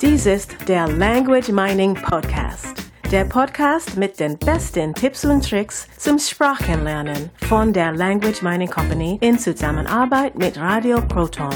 Dies 0.00 0.26
ist 0.26 0.56
der 0.68 0.88
Language 0.88 1.48
Mining 1.50 1.94
Podcast. 1.94 2.74
Der 3.10 3.24
Podcast 3.24 3.96
mit 3.96 4.18
den 4.18 4.36
besten 4.38 4.92
Tipps 4.94 5.24
und 5.24 5.48
Tricks 5.48 5.86
zum 5.96 6.18
Sprachenlernen 6.18 7.30
von 7.48 7.72
der 7.72 7.92
Language 7.92 8.42
Mining 8.42 8.68
Company 8.68 9.18
in 9.20 9.38
Zusammenarbeit 9.38 10.36
mit 10.36 10.58
Radio 10.58 11.00
Proton. 11.00 11.54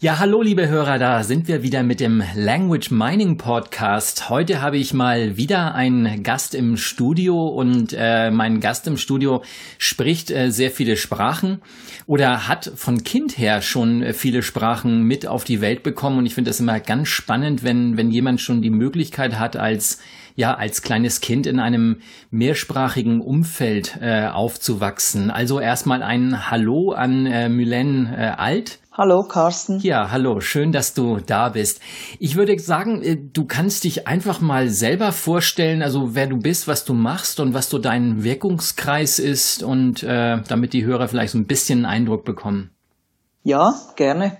Ja, 0.00 0.20
hallo 0.20 0.42
liebe 0.42 0.68
Hörer, 0.68 1.00
da 1.00 1.24
sind 1.24 1.48
wir 1.48 1.64
wieder 1.64 1.82
mit 1.82 1.98
dem 1.98 2.22
Language 2.36 2.92
Mining 2.92 3.36
Podcast. 3.36 4.30
Heute 4.30 4.62
habe 4.62 4.76
ich 4.76 4.94
mal 4.94 5.36
wieder 5.36 5.74
einen 5.74 6.22
Gast 6.22 6.54
im 6.54 6.76
Studio 6.76 7.48
und 7.48 7.96
äh, 7.98 8.30
mein 8.30 8.60
Gast 8.60 8.86
im 8.86 8.96
Studio 8.96 9.42
spricht 9.76 10.30
äh, 10.30 10.52
sehr 10.52 10.70
viele 10.70 10.96
Sprachen 10.96 11.62
oder 12.06 12.46
hat 12.46 12.70
von 12.76 13.02
Kind 13.02 13.38
her 13.38 13.60
schon 13.60 14.04
äh, 14.04 14.12
viele 14.12 14.44
Sprachen 14.44 15.02
mit 15.02 15.26
auf 15.26 15.42
die 15.42 15.60
Welt 15.60 15.82
bekommen 15.82 16.18
und 16.18 16.26
ich 16.26 16.34
finde 16.36 16.50
das 16.50 16.60
immer 16.60 16.78
ganz 16.78 17.08
spannend, 17.08 17.64
wenn 17.64 17.96
wenn 17.96 18.12
jemand 18.12 18.40
schon 18.40 18.62
die 18.62 18.70
Möglichkeit 18.70 19.36
hat 19.36 19.56
als 19.56 19.98
ja 20.38 20.54
als 20.54 20.82
kleines 20.82 21.20
Kind 21.20 21.48
in 21.48 21.58
einem 21.58 22.00
mehrsprachigen 22.30 23.20
Umfeld 23.20 23.98
äh, 24.00 24.28
aufzuwachsen. 24.28 25.32
Also 25.32 25.58
erstmal 25.58 26.00
ein 26.04 26.48
Hallo 26.48 26.92
an 26.92 27.26
äh, 27.26 27.48
Mylène 27.48 28.16
äh, 28.16 28.34
Alt. 28.36 28.78
Hallo 28.92 29.24
Carsten. 29.26 29.80
Ja, 29.80 30.12
hallo, 30.12 30.38
schön, 30.38 30.70
dass 30.70 30.94
du 30.94 31.18
da 31.18 31.48
bist. 31.48 31.80
Ich 32.20 32.36
würde 32.36 32.56
sagen, 32.60 33.02
äh, 33.02 33.16
du 33.16 33.46
kannst 33.46 33.82
dich 33.82 34.06
einfach 34.06 34.40
mal 34.40 34.68
selber 34.68 35.10
vorstellen, 35.10 35.82
also 35.82 36.14
wer 36.14 36.28
du 36.28 36.38
bist, 36.38 36.68
was 36.68 36.84
du 36.84 36.94
machst 36.94 37.40
und 37.40 37.52
was 37.52 37.68
so 37.68 37.78
dein 37.78 38.22
Wirkungskreis 38.22 39.18
ist 39.18 39.64
und 39.64 40.04
äh, 40.04 40.40
damit 40.46 40.72
die 40.72 40.84
Hörer 40.84 41.08
vielleicht 41.08 41.32
so 41.32 41.38
ein 41.38 41.46
bisschen 41.46 41.84
einen 41.84 42.02
Eindruck 42.02 42.24
bekommen. 42.24 42.70
Ja, 43.42 43.74
gerne. 43.96 44.38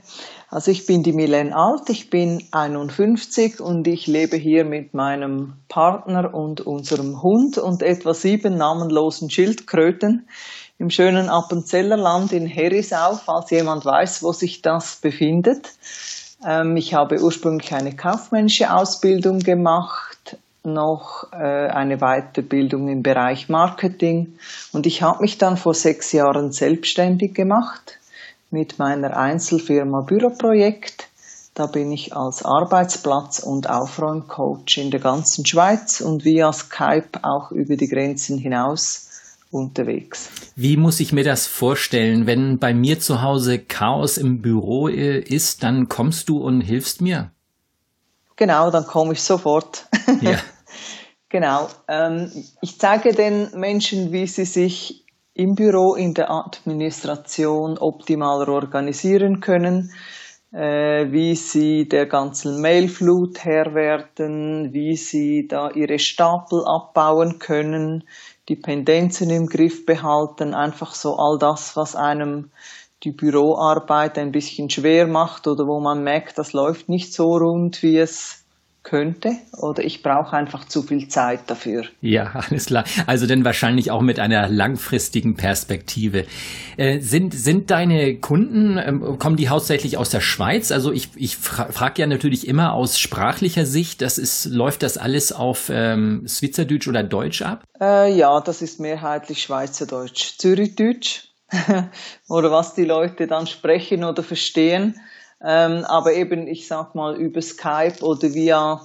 Also 0.51 0.71
ich 0.71 0.87
bin 0.87 1.03
die 1.03 1.13
Milene 1.13 1.55
Alt, 1.55 1.91
ich 1.91 2.09
bin 2.09 2.43
51 2.53 3.61
und 3.61 3.87
ich 3.87 4.07
lebe 4.07 4.39
hier 4.39 4.65
mit 4.65 4.95
meinem 4.95 5.55
Partner 5.69 6.33
und 6.33 6.63
unserem 6.63 7.23
Hund 7.23 7.59
und 7.59 7.83
etwa 7.83 8.15
sieben 8.15 8.57
namenlosen 8.57 9.29
Schildkröten 9.29 10.27
im 10.79 10.89
schönen 10.89 11.29
Appenzellerland 11.29 12.33
in 12.33 12.47
Herisau, 12.47 13.17
falls 13.17 13.51
jemand 13.51 13.85
weiß, 13.85 14.23
wo 14.23 14.33
sich 14.33 14.63
das 14.63 14.97
befindet. 14.97 15.69
Ähm, 16.47 16.79
ich 16.79 16.95
habe 16.95 17.21
ursprünglich 17.21 17.75
eine 17.75 17.95
kaufmännische 17.95 18.73
Ausbildung 18.73 19.41
gemacht, 19.41 20.39
noch 20.65 21.31
äh, 21.33 21.37
eine 21.37 21.99
Weiterbildung 21.99 22.89
im 22.89 23.03
Bereich 23.03 23.51
Marketing 23.51 24.39
und 24.73 24.87
ich 24.87 25.03
habe 25.03 25.21
mich 25.21 25.37
dann 25.37 25.59
vor 25.59 25.75
sechs 25.75 26.13
Jahren 26.13 26.53
selbstständig 26.53 27.35
gemacht 27.35 27.98
mit 28.51 28.79
meiner 28.79 29.17
Einzelfirma 29.17 30.03
Büroprojekt. 30.03 31.09
Da 31.55 31.67
bin 31.67 31.91
ich 31.91 32.15
als 32.15 32.45
Arbeitsplatz- 32.45 33.41
und 33.41 33.69
Aufräumcoach 33.69 34.77
in 34.77 34.91
der 34.91 35.01
ganzen 35.01 35.45
Schweiz 35.45 36.01
und 36.01 36.25
via 36.25 36.53
Skype 36.53 37.11
auch 37.23 37.51
über 37.51 37.77
die 37.77 37.89
Grenzen 37.89 38.39
hinaus 38.39 39.09
unterwegs. 39.51 40.29
Wie 40.57 40.77
muss 40.77 41.01
ich 41.01 41.13
mir 41.13 41.25
das 41.25 41.47
vorstellen? 41.47 42.27
Wenn 42.27 42.59
bei 42.59 42.75
mir 42.75 43.01
zu 43.01 43.23
Hause 43.23 43.59
Chaos 43.59 44.19
im 44.19 44.41
Büro 44.41 44.89
äh, 44.89 45.19
ist, 45.19 45.63
dann 45.63 45.89
kommst 45.89 46.29
du 46.29 46.39
und 46.39 46.61
hilfst 46.61 47.01
mir? 47.01 47.33
Genau, 48.37 48.71
dann 48.71 48.87
komme 48.87 49.15
ich 49.15 49.23
sofort. 49.23 49.87
Ja. 50.21 50.39
genau. 51.29 51.69
Ähm, 51.89 52.31
ich 52.61 52.79
zeige 52.79 53.13
den 53.13 53.51
Menschen, 53.59 54.13
wie 54.13 54.27
sie 54.27 54.45
sich 54.45 55.05
im 55.39 55.55
Büro, 55.55 55.95
in 55.95 56.15
der 56.15 56.31
Administration 56.33 57.79
optimaler 57.79 58.49
organisieren 58.49 59.39
können, 59.39 59.93
äh, 60.53 61.13
wie 61.13 61.37
sie 61.37 61.87
der 61.87 62.07
ganzen 62.07 62.61
Mailflut 62.61 63.45
Herr 63.45 63.73
werden, 63.73 64.73
wie 64.73 64.97
sie 64.97 65.47
da 65.47 65.71
ihre 65.71 66.01
Stapel 66.01 66.65
abbauen 66.67 67.39
können, 67.39 68.03
die 68.49 68.57
Pendenzen 68.57 69.31
im 69.31 69.47
Griff 69.47 69.87
behalten, 69.87 70.55
einfach 70.55 70.93
so 70.93 71.15
all 71.17 71.39
das, 71.39 71.77
was 71.77 71.95
einem 71.95 72.51
die 73.05 73.13
Büroarbeit 73.13 74.19
ein 74.19 74.33
bisschen 74.33 74.71
schwer 74.71 75.07
macht 75.07 75.47
oder 75.47 75.69
wo 75.69 75.79
man 75.79 76.03
merkt, 76.03 76.37
das 76.39 76.53
läuft 76.53 76.89
nicht 76.89 77.15
so 77.15 77.37
rund, 77.37 77.81
wie 77.85 77.99
es 77.99 78.45
könnte 78.89 79.37
oder 79.53 79.85
ich 79.85 80.03
brauche 80.03 80.35
einfach 80.35 80.65
zu 80.67 80.83
viel 80.83 81.09
Zeit 81.09 81.41
dafür. 81.47 81.85
Ja, 82.01 82.33
alles 82.49 82.67
klar. 82.67 82.85
Also 83.07 83.27
dann 83.27 83.45
wahrscheinlich 83.45 83.91
auch 83.91 84.01
mit 84.01 84.19
einer 84.19 84.49
langfristigen 84.49 85.37
Perspektive. 85.37 86.25
Äh, 86.77 87.01
sind, 87.01 87.35
sind 87.35 87.71
deine 87.71 88.17
Kunden, 88.17 88.79
ähm, 88.79 89.19
kommen 89.19 89.37
die 89.37 89.49
hauptsächlich 89.49 89.99
aus 89.99 90.11
der 90.11 90.21
Schweiz? 90.21 90.73
Also 90.73 90.93
ich, 90.93 91.11
ich 91.17 91.37
fra 91.37 91.71
frage 91.71 92.01
ja 92.03 92.07
natürlich 92.07 92.49
immer 92.49 92.73
aus 92.73 92.99
sprachlicher 92.99 93.67
Sicht, 93.67 94.01
das 94.01 94.17
ist, 94.17 94.47
läuft 94.47 94.83
das 94.83 94.97
alles 94.97 95.33
auf 95.33 95.71
ähm, 95.71 96.25
Schweizerdeutsch 96.27 96.89
oder 96.89 97.03
Deutsch 97.03 97.43
ab? 97.43 97.65
Äh, 97.81 98.15
ja, 98.15 98.41
das 98.41 98.63
ist 98.63 98.81
mehrheitlich 98.81 99.43
Schweizerdeutsch. 99.43 100.39
Zürichdeutsch 100.39 101.25
oder 102.29 102.51
was 102.51 102.75
die 102.75 102.85
Leute 102.85 103.27
dann 103.27 103.47
sprechen 103.47 104.05
oder 104.05 104.23
verstehen. 104.23 104.99
Ähm, 105.43 105.85
aber 105.85 106.15
eben, 106.15 106.47
ich 106.49 106.67
sag 106.67 106.95
mal, 106.95 107.17
über 107.17 107.41
Skype 107.41 108.03
oder 108.03 108.35
via 108.35 108.83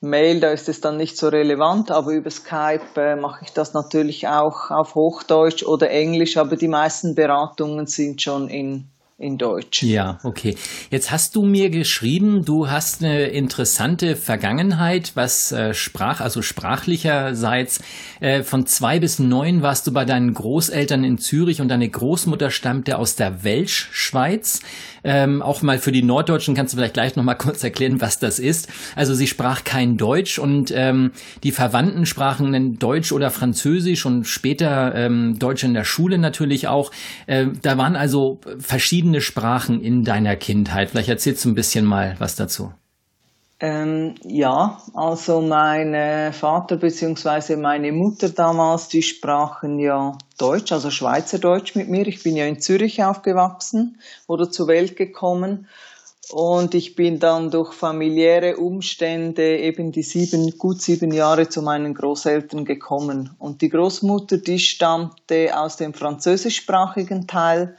Mail, 0.00 0.40
da 0.40 0.50
ist 0.50 0.68
es 0.68 0.80
dann 0.80 0.96
nicht 0.96 1.16
so 1.16 1.28
relevant, 1.28 1.90
aber 1.90 2.12
über 2.12 2.30
Skype 2.30 2.82
äh, 2.96 3.16
mache 3.16 3.44
ich 3.44 3.52
das 3.52 3.72
natürlich 3.74 4.28
auch 4.28 4.70
auf 4.70 4.94
Hochdeutsch 4.94 5.62
oder 5.62 5.90
Englisch, 5.90 6.36
aber 6.36 6.56
die 6.56 6.68
meisten 6.68 7.14
Beratungen 7.14 7.86
sind 7.86 8.20
schon 8.20 8.48
in 8.48 8.90
in 9.16 9.38
Deutsch. 9.38 9.84
Ja, 9.84 10.18
okay. 10.24 10.56
Jetzt 10.90 11.12
hast 11.12 11.36
du 11.36 11.44
mir 11.44 11.70
geschrieben, 11.70 12.44
du 12.44 12.68
hast 12.68 13.02
eine 13.02 13.26
interessante 13.26 14.16
Vergangenheit, 14.16 15.12
was 15.14 15.52
äh, 15.52 15.72
Sprach, 15.72 16.20
also 16.20 16.42
sprachlicherseits. 16.42 17.80
Äh, 18.20 18.42
von 18.42 18.66
zwei 18.66 18.98
bis 18.98 19.20
neun 19.20 19.62
warst 19.62 19.86
du 19.86 19.92
bei 19.92 20.04
deinen 20.04 20.34
Großeltern 20.34 21.04
in 21.04 21.18
Zürich 21.18 21.60
und 21.60 21.68
deine 21.68 21.88
Großmutter 21.88 22.50
stammte 22.50 22.98
aus 22.98 23.14
der 23.14 23.44
Welschschweiz. 23.44 24.60
Ähm, 25.04 25.42
auch 25.42 25.62
mal 25.62 25.78
für 25.78 25.92
die 25.92 26.02
Norddeutschen 26.02 26.54
kannst 26.54 26.72
du 26.72 26.78
vielleicht 26.78 26.94
gleich 26.94 27.14
noch 27.14 27.24
mal 27.24 27.34
kurz 27.34 27.62
erklären, 27.62 28.00
was 28.00 28.18
das 28.18 28.40
ist. 28.40 28.68
Also 28.96 29.14
sie 29.14 29.28
sprach 29.28 29.62
kein 29.62 29.96
Deutsch 29.96 30.40
und 30.40 30.72
ähm, 30.74 31.12
die 31.44 31.52
Verwandten 31.52 32.04
sprachen 32.06 32.78
Deutsch 32.78 33.12
oder 33.12 33.30
Französisch 33.30 34.06
und 34.06 34.24
später 34.24 34.94
ähm, 34.96 35.38
Deutsch 35.38 35.62
in 35.62 35.74
der 35.74 35.84
Schule 35.84 36.18
natürlich 36.18 36.66
auch. 36.66 36.90
Äh, 37.26 37.46
da 37.62 37.78
waren 37.78 37.94
also 37.94 38.40
verschiedene 38.58 39.03
verschiedene 39.04 39.20
Sprachen 39.20 39.82
in 39.82 40.02
deiner 40.02 40.34
Kindheit. 40.34 40.88
Vielleicht 40.90 41.10
erzählst 41.10 41.44
du 41.44 41.50
ein 41.50 41.54
bisschen 41.54 41.84
mal 41.84 42.16
was 42.20 42.36
dazu. 42.36 42.72
Ähm, 43.60 44.14
ja, 44.24 44.78
also 44.94 45.42
mein 45.42 46.32
Vater 46.32 46.76
bzw. 46.78 47.56
meine 47.56 47.92
Mutter 47.92 48.30
damals, 48.30 48.88
die 48.88 49.02
sprachen 49.02 49.78
ja 49.78 50.16
Deutsch, 50.38 50.72
also 50.72 50.90
Schweizerdeutsch 50.90 51.74
mit 51.74 51.90
mir. 51.90 52.06
Ich 52.06 52.22
bin 52.22 52.34
ja 52.34 52.46
in 52.46 52.60
Zürich 52.60 53.04
aufgewachsen 53.04 53.98
oder 54.26 54.50
zur 54.50 54.68
Welt 54.68 54.96
gekommen. 54.96 55.68
Und 56.30 56.74
ich 56.74 56.94
bin 56.94 57.18
dann 57.18 57.50
durch 57.50 57.74
familiäre 57.74 58.56
Umstände 58.56 59.58
eben 59.58 59.92
die 59.92 60.02
sieben, 60.02 60.56
gut 60.56 60.80
sieben 60.80 61.12
Jahre 61.12 61.50
zu 61.50 61.60
meinen 61.60 61.92
Großeltern 61.92 62.64
gekommen. 62.64 63.36
Und 63.38 63.60
die 63.60 63.68
Großmutter, 63.68 64.38
die 64.38 64.58
stammte 64.58 65.50
aus 65.58 65.76
dem 65.76 65.92
französischsprachigen 65.92 67.26
Teil 67.26 67.76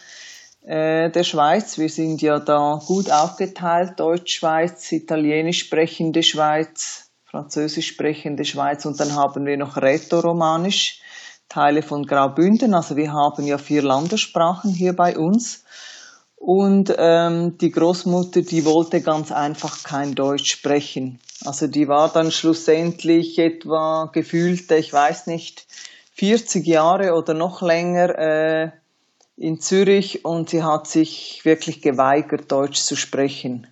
äh, 0.65 1.09
der 1.11 1.23
Schweiz. 1.23 1.77
Wir 1.77 1.89
sind 1.89 2.21
ja 2.21 2.39
da 2.39 2.79
gut 2.85 3.11
aufgeteilt, 3.11 3.99
Deutschschweiz, 3.99 4.91
Italienisch 4.91 5.59
sprechende 5.59 6.23
Schweiz, 6.23 7.11
Französisch 7.25 7.87
sprechende 7.87 8.45
Schweiz 8.45 8.85
und 8.85 8.99
dann 8.99 9.15
haben 9.15 9.45
wir 9.45 9.57
noch 9.57 9.77
Rätoromanisch, 9.77 11.01
Teile 11.49 11.81
von 11.83 12.05
Graubünden. 12.05 12.73
Also 12.73 12.95
wir 12.95 13.13
haben 13.13 13.45
ja 13.45 13.57
vier 13.57 13.83
Landessprachen 13.83 14.71
hier 14.71 14.93
bei 14.93 15.17
uns. 15.17 15.63
Und 16.35 16.93
ähm, 16.97 17.57
die 17.57 17.71
Großmutter, 17.71 18.41
die 18.41 18.65
wollte 18.65 19.01
ganz 19.01 19.31
einfach 19.31 19.83
kein 19.83 20.13
Deutsch 20.13 20.51
sprechen. 20.51 21.19
Also 21.43 21.67
die 21.67 21.87
war 21.87 22.09
dann 22.09 22.31
schlussendlich 22.31 23.39
etwa 23.39 24.09
gefühlte, 24.13 24.75
ich 24.75 24.93
weiß 24.93 25.27
nicht, 25.27 25.65
40 26.13 26.65
Jahre 26.65 27.13
oder 27.13 27.33
noch 27.33 27.61
länger 27.61 28.17
äh, 28.17 28.71
in 29.37 29.59
Zürich 29.59 30.23
und 30.23 30.49
sie 30.49 30.63
hat 30.63 30.87
sich 30.87 31.43
wirklich 31.43 31.81
geweigert, 31.81 32.51
Deutsch 32.51 32.81
zu 32.81 32.95
sprechen. 32.95 33.67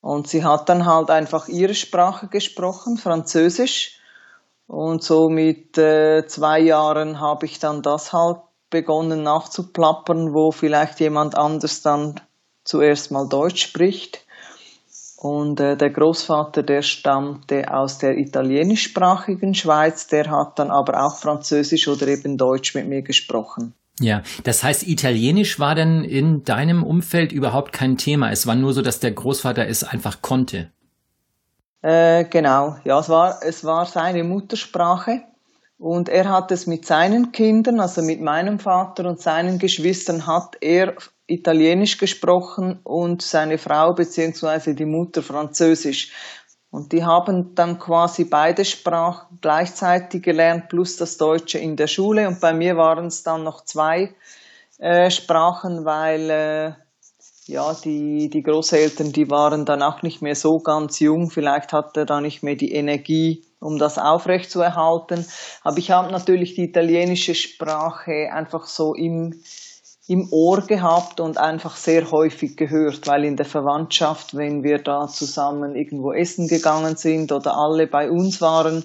Und 0.00 0.28
sie 0.28 0.44
hat 0.44 0.68
dann 0.68 0.86
halt 0.86 1.10
einfach 1.10 1.48
ihre 1.48 1.74
Sprache 1.74 2.28
gesprochen, 2.28 2.96
Französisch. 2.96 3.98
Und 4.68 5.02
so 5.02 5.28
mit 5.28 5.76
äh, 5.78 6.26
zwei 6.26 6.60
Jahren 6.60 7.20
habe 7.20 7.46
ich 7.46 7.58
dann 7.58 7.82
das 7.82 8.12
halt 8.12 8.38
begonnen 8.70 9.22
nachzuplappern, 9.22 10.32
wo 10.32 10.50
vielleicht 10.50 11.00
jemand 11.00 11.36
anders 11.36 11.82
dann 11.82 12.20
zuerst 12.64 13.10
mal 13.10 13.28
Deutsch 13.28 13.62
spricht. 13.62 14.24
Und 15.16 15.58
äh, 15.60 15.76
der 15.76 15.90
Großvater, 15.90 16.62
der 16.62 16.82
stammte 16.82 17.72
aus 17.72 17.98
der 17.98 18.16
italienischsprachigen 18.18 19.54
Schweiz, 19.54 20.06
der 20.06 20.30
hat 20.30 20.58
dann 20.58 20.70
aber 20.70 21.04
auch 21.04 21.16
Französisch 21.16 21.88
oder 21.88 22.06
eben 22.06 22.36
Deutsch 22.36 22.74
mit 22.74 22.86
mir 22.86 23.02
gesprochen. 23.02 23.74
Ja, 24.00 24.22
das 24.44 24.62
heißt, 24.62 24.86
Italienisch 24.86 25.58
war 25.58 25.74
dann 25.74 26.04
in 26.04 26.42
deinem 26.44 26.82
Umfeld 26.82 27.32
überhaupt 27.32 27.72
kein 27.72 27.96
Thema. 27.96 28.30
Es 28.30 28.46
war 28.46 28.54
nur 28.54 28.74
so, 28.74 28.82
dass 28.82 29.00
der 29.00 29.12
Großvater 29.12 29.66
es 29.66 29.84
einfach 29.84 30.20
konnte. 30.20 30.70
Äh, 31.80 32.24
genau, 32.24 32.76
ja, 32.84 32.98
es 32.98 33.08
war, 33.08 33.40
es 33.42 33.64
war 33.64 33.86
seine 33.86 34.24
Muttersprache. 34.24 35.22
Und 35.78 36.08
er 36.08 36.30
hat 36.30 36.50
es 36.50 36.66
mit 36.66 36.86
seinen 36.86 37.32
Kindern, 37.32 37.80
also 37.80 38.02
mit 38.02 38.20
meinem 38.20 38.58
Vater 38.58 39.08
und 39.08 39.20
seinen 39.20 39.58
Geschwistern, 39.58 40.26
hat 40.26 40.56
er 40.60 40.94
Italienisch 41.26 41.98
gesprochen 41.98 42.80
und 42.82 43.20
seine 43.20 43.58
Frau 43.58 43.92
bzw. 43.92 44.74
die 44.74 44.86
Mutter 44.86 45.22
Französisch. 45.22 46.12
Und 46.70 46.92
die 46.92 47.04
haben 47.04 47.54
dann 47.54 47.78
quasi 47.78 48.24
beide 48.24 48.64
Sprachen 48.64 49.38
gleichzeitig 49.40 50.22
gelernt, 50.22 50.68
plus 50.68 50.96
das 50.96 51.16
Deutsche 51.16 51.58
in 51.58 51.76
der 51.76 51.86
Schule. 51.86 52.28
Und 52.28 52.40
bei 52.40 52.52
mir 52.52 52.76
waren 52.76 53.06
es 53.06 53.22
dann 53.22 53.44
noch 53.44 53.64
zwei 53.64 54.14
äh, 54.78 55.10
Sprachen, 55.10 55.84
weil 55.84 56.30
äh, 56.30 56.72
ja, 57.46 57.74
die, 57.74 58.28
die 58.28 58.42
Großeltern, 58.42 59.12
die 59.12 59.30
waren 59.30 59.64
dann 59.64 59.82
auch 59.82 60.02
nicht 60.02 60.20
mehr 60.20 60.34
so 60.34 60.58
ganz 60.58 60.98
jung. 60.98 61.30
Vielleicht 61.30 61.72
hatte 61.72 62.00
er 62.00 62.06
da 62.06 62.20
nicht 62.20 62.42
mehr 62.42 62.56
die 62.56 62.72
Energie, 62.72 63.44
um 63.60 63.78
das 63.78 63.98
aufrechtzuerhalten. 63.98 65.24
Aber 65.62 65.78
ich 65.78 65.90
habe 65.92 66.10
natürlich 66.10 66.54
die 66.54 66.64
italienische 66.64 67.34
Sprache 67.34 68.30
einfach 68.32 68.66
so 68.66 68.94
im, 68.94 69.40
im 70.08 70.28
Ohr 70.30 70.60
gehabt 70.60 71.20
und 71.20 71.36
einfach 71.36 71.76
sehr 71.76 72.10
häufig 72.10 72.56
gehört, 72.56 73.06
weil 73.06 73.24
in 73.24 73.36
der 73.36 73.46
Verwandtschaft, 73.46 74.36
wenn 74.36 74.62
wir 74.62 74.78
da 74.78 75.08
zusammen 75.08 75.74
irgendwo 75.74 76.12
essen 76.12 76.46
gegangen 76.46 76.96
sind 76.96 77.32
oder 77.32 77.56
alle 77.56 77.86
bei 77.86 78.10
uns 78.10 78.40
waren, 78.40 78.84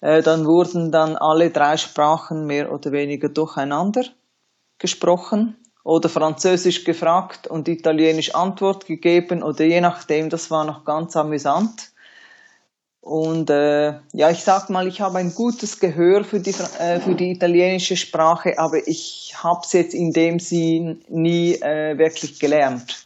äh, 0.00 0.22
dann 0.22 0.46
wurden 0.46 0.90
dann 0.90 1.16
alle 1.16 1.50
drei 1.50 1.76
Sprachen 1.76 2.46
mehr 2.46 2.72
oder 2.72 2.90
weniger 2.92 3.28
durcheinander 3.28 4.04
gesprochen 4.78 5.56
oder 5.84 6.08
Französisch 6.08 6.84
gefragt 6.84 7.46
und 7.46 7.68
Italienisch 7.68 8.34
Antwort 8.34 8.86
gegeben 8.86 9.42
oder 9.42 9.64
je 9.64 9.80
nachdem, 9.80 10.30
das 10.30 10.50
war 10.50 10.64
noch 10.64 10.84
ganz 10.84 11.16
amüsant. 11.16 11.92
Und 13.02 13.50
äh, 13.50 13.94
ja, 14.12 14.30
ich 14.30 14.44
sag 14.44 14.70
mal, 14.70 14.86
ich 14.86 15.00
habe 15.00 15.18
ein 15.18 15.34
gutes 15.34 15.80
Gehör 15.80 16.22
für 16.22 16.38
die, 16.38 16.54
äh, 16.78 17.00
für 17.00 17.16
die 17.16 17.32
italienische 17.32 17.96
Sprache, 17.96 18.60
aber 18.60 18.86
ich 18.86 19.34
habe 19.36 19.60
es 19.64 19.72
jetzt 19.72 19.92
in 19.92 20.12
dem 20.12 20.38
Sinn 20.38 21.00
nie 21.08 21.54
äh, 21.54 21.98
wirklich 21.98 22.38
gelernt. 22.38 23.04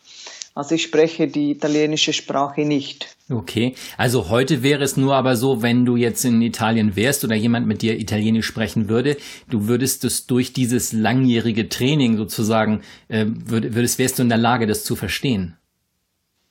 Also 0.54 0.74
ich 0.74 0.82
spreche 0.82 1.28
die 1.28 1.50
italienische 1.50 2.12
Sprache 2.12 2.62
nicht. 2.66 3.16
Okay, 3.30 3.74
also 3.96 4.28
heute 4.28 4.62
wäre 4.62 4.84
es 4.84 4.98
nur 4.98 5.14
aber 5.14 5.34
so, 5.34 5.62
wenn 5.62 5.86
du 5.86 5.96
jetzt 5.96 6.26
in 6.26 6.42
Italien 6.42 6.94
wärst 6.94 7.24
oder 7.24 7.34
jemand 7.34 7.66
mit 7.66 7.80
dir 7.80 7.98
Italienisch 7.98 8.46
sprechen 8.46 8.90
würde, 8.90 9.16
du 9.48 9.66
würdest 9.66 10.04
es 10.04 10.26
durch 10.26 10.52
dieses 10.52 10.92
langjährige 10.92 11.70
Training 11.70 12.18
sozusagen, 12.18 12.82
äh, 13.08 13.24
würdest, 13.26 13.98
wärst 13.98 14.18
du 14.18 14.22
in 14.24 14.28
der 14.28 14.38
Lage, 14.38 14.66
das 14.66 14.84
zu 14.84 14.94
verstehen? 14.94 15.56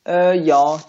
Äh, 0.07 0.39
ja, 0.39 0.79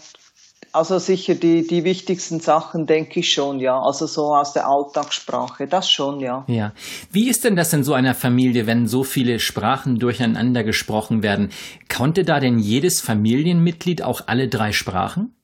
also 0.77 0.99
sicher 0.99 1.35
die, 1.35 1.67
die 1.67 1.85
wichtigsten 1.85 2.39
Sachen 2.41 2.87
denke 2.87 3.21
ich 3.21 3.33
schon, 3.33 3.61
ja. 3.61 3.81
Also 3.81 4.07
so 4.07 4.35
aus 4.35 4.53
der 4.53 4.69
Alltagssprache, 4.69 5.67
das 5.67 5.91
schon, 5.91 6.21
ja. 6.21 6.45
Ja. 6.49 6.73
Wie 7.11 7.29
ist 7.29 7.45
denn 7.45 7.57
das 7.57 7.73
in 7.73 7.83
so 7.83 7.95
einer 7.95 8.15
Familie, 8.15 8.67
wenn 8.67 8.87
so 8.87 9.03
viele 9.03 9.39
Sprachen 9.39 9.99
durcheinander 9.99 10.65
gesprochen 10.65 11.23
werden? 11.23 11.51
Konnte 11.89 12.25
da 12.25 12.41
denn 12.41 12.59
jedes 12.59 13.01
Familienmitglied 13.01 14.03
auch 14.03 14.23
alle 14.27 14.49
drei 14.49 14.73
Sprachen? 14.73 15.35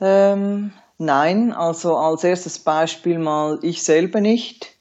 Ähm, 0.00 0.72
nein, 0.98 1.52
also 1.52 1.96
als 1.96 2.24
erstes 2.24 2.58
Beispiel 2.58 3.18
mal 3.18 3.58
ich 3.62 3.82
selber 3.82 4.20
nicht. 4.20 4.74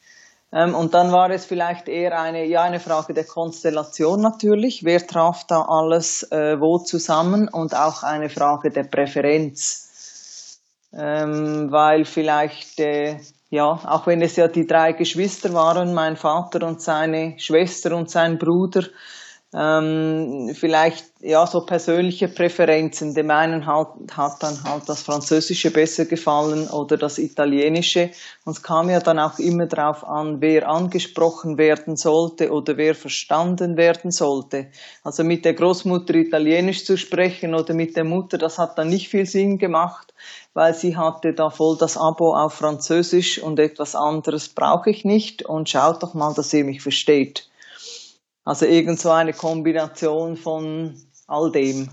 Ähm, 0.53 0.75
und 0.75 0.93
dann 0.93 1.11
war 1.11 1.29
es 1.29 1.45
vielleicht 1.45 1.87
eher 1.87 2.19
eine, 2.19 2.45
ja, 2.45 2.63
eine 2.63 2.79
Frage 2.79 3.13
der 3.13 3.23
Konstellation 3.23 4.21
natürlich. 4.21 4.83
Wer 4.83 5.05
traf 5.07 5.45
da 5.47 5.61
alles 5.61 6.23
äh, 6.31 6.59
wo 6.59 6.77
zusammen 6.79 7.47
und 7.47 7.75
auch 7.75 8.03
eine 8.03 8.29
Frage 8.29 8.69
der 8.69 8.83
Präferenz. 8.83 10.59
Ähm, 10.93 11.71
weil 11.71 12.03
vielleicht, 12.03 12.79
äh, 12.81 13.17
ja, 13.49 13.79
auch 13.85 14.07
wenn 14.07 14.21
es 14.21 14.35
ja 14.35 14.49
die 14.49 14.67
drei 14.67 14.91
Geschwister 14.91 15.53
waren, 15.53 15.93
mein 15.93 16.17
Vater 16.17 16.67
und 16.67 16.81
seine 16.81 17.39
Schwester 17.39 17.95
und 17.95 18.09
sein 18.09 18.37
Bruder, 18.37 18.83
ähm, 19.53 20.55
vielleicht 20.55 21.11
ja 21.19 21.45
so 21.45 21.65
persönliche 21.65 22.29
Präferenzen. 22.29 23.13
Dem 23.13 23.29
einen 23.31 23.65
halt, 23.65 23.89
hat 24.15 24.41
dann 24.41 24.63
halt 24.63 24.87
das 24.87 25.03
Französische 25.03 25.71
besser 25.71 26.05
gefallen 26.05 26.67
oder 26.69 26.95
das 26.95 27.17
Italienische. 27.17 28.11
Und 28.45 28.53
es 28.57 28.63
kam 28.63 28.89
ja 28.89 29.01
dann 29.01 29.19
auch 29.19 29.39
immer 29.39 29.65
darauf 29.65 30.07
an, 30.07 30.39
wer 30.39 30.69
angesprochen 30.69 31.57
werden 31.57 31.97
sollte 31.97 32.51
oder 32.51 32.77
wer 32.77 32.95
verstanden 32.95 33.75
werden 33.75 34.11
sollte. 34.11 34.67
Also 35.03 35.23
mit 35.25 35.43
der 35.43 35.53
Großmutter 35.53 36.15
Italienisch 36.15 36.85
zu 36.85 36.97
sprechen 36.97 37.53
oder 37.53 37.73
mit 37.73 37.97
der 37.97 38.05
Mutter, 38.05 38.37
das 38.37 38.57
hat 38.57 38.77
dann 38.77 38.89
nicht 38.89 39.09
viel 39.09 39.25
Sinn 39.25 39.57
gemacht, 39.57 40.13
weil 40.53 40.73
sie 40.73 40.95
hatte 40.95 41.33
da 41.33 41.49
voll 41.49 41.77
das 41.77 41.97
Abo 41.97 42.35
auf 42.35 42.53
Französisch 42.53 43.39
und 43.39 43.59
etwas 43.59 43.95
anderes 43.95 44.47
brauche 44.47 44.89
ich 44.89 45.03
nicht 45.03 45.43
und 45.43 45.69
schaut 45.69 46.01
doch 46.01 46.13
mal, 46.13 46.33
dass 46.33 46.53
ihr 46.53 46.63
mich 46.63 46.81
versteht. 46.81 47.50
Also 48.43 48.65
irgend 48.65 48.99
so 48.99 49.11
eine 49.11 49.33
Kombination 49.33 50.35
von 50.35 50.95
all 51.27 51.51
dem. 51.51 51.89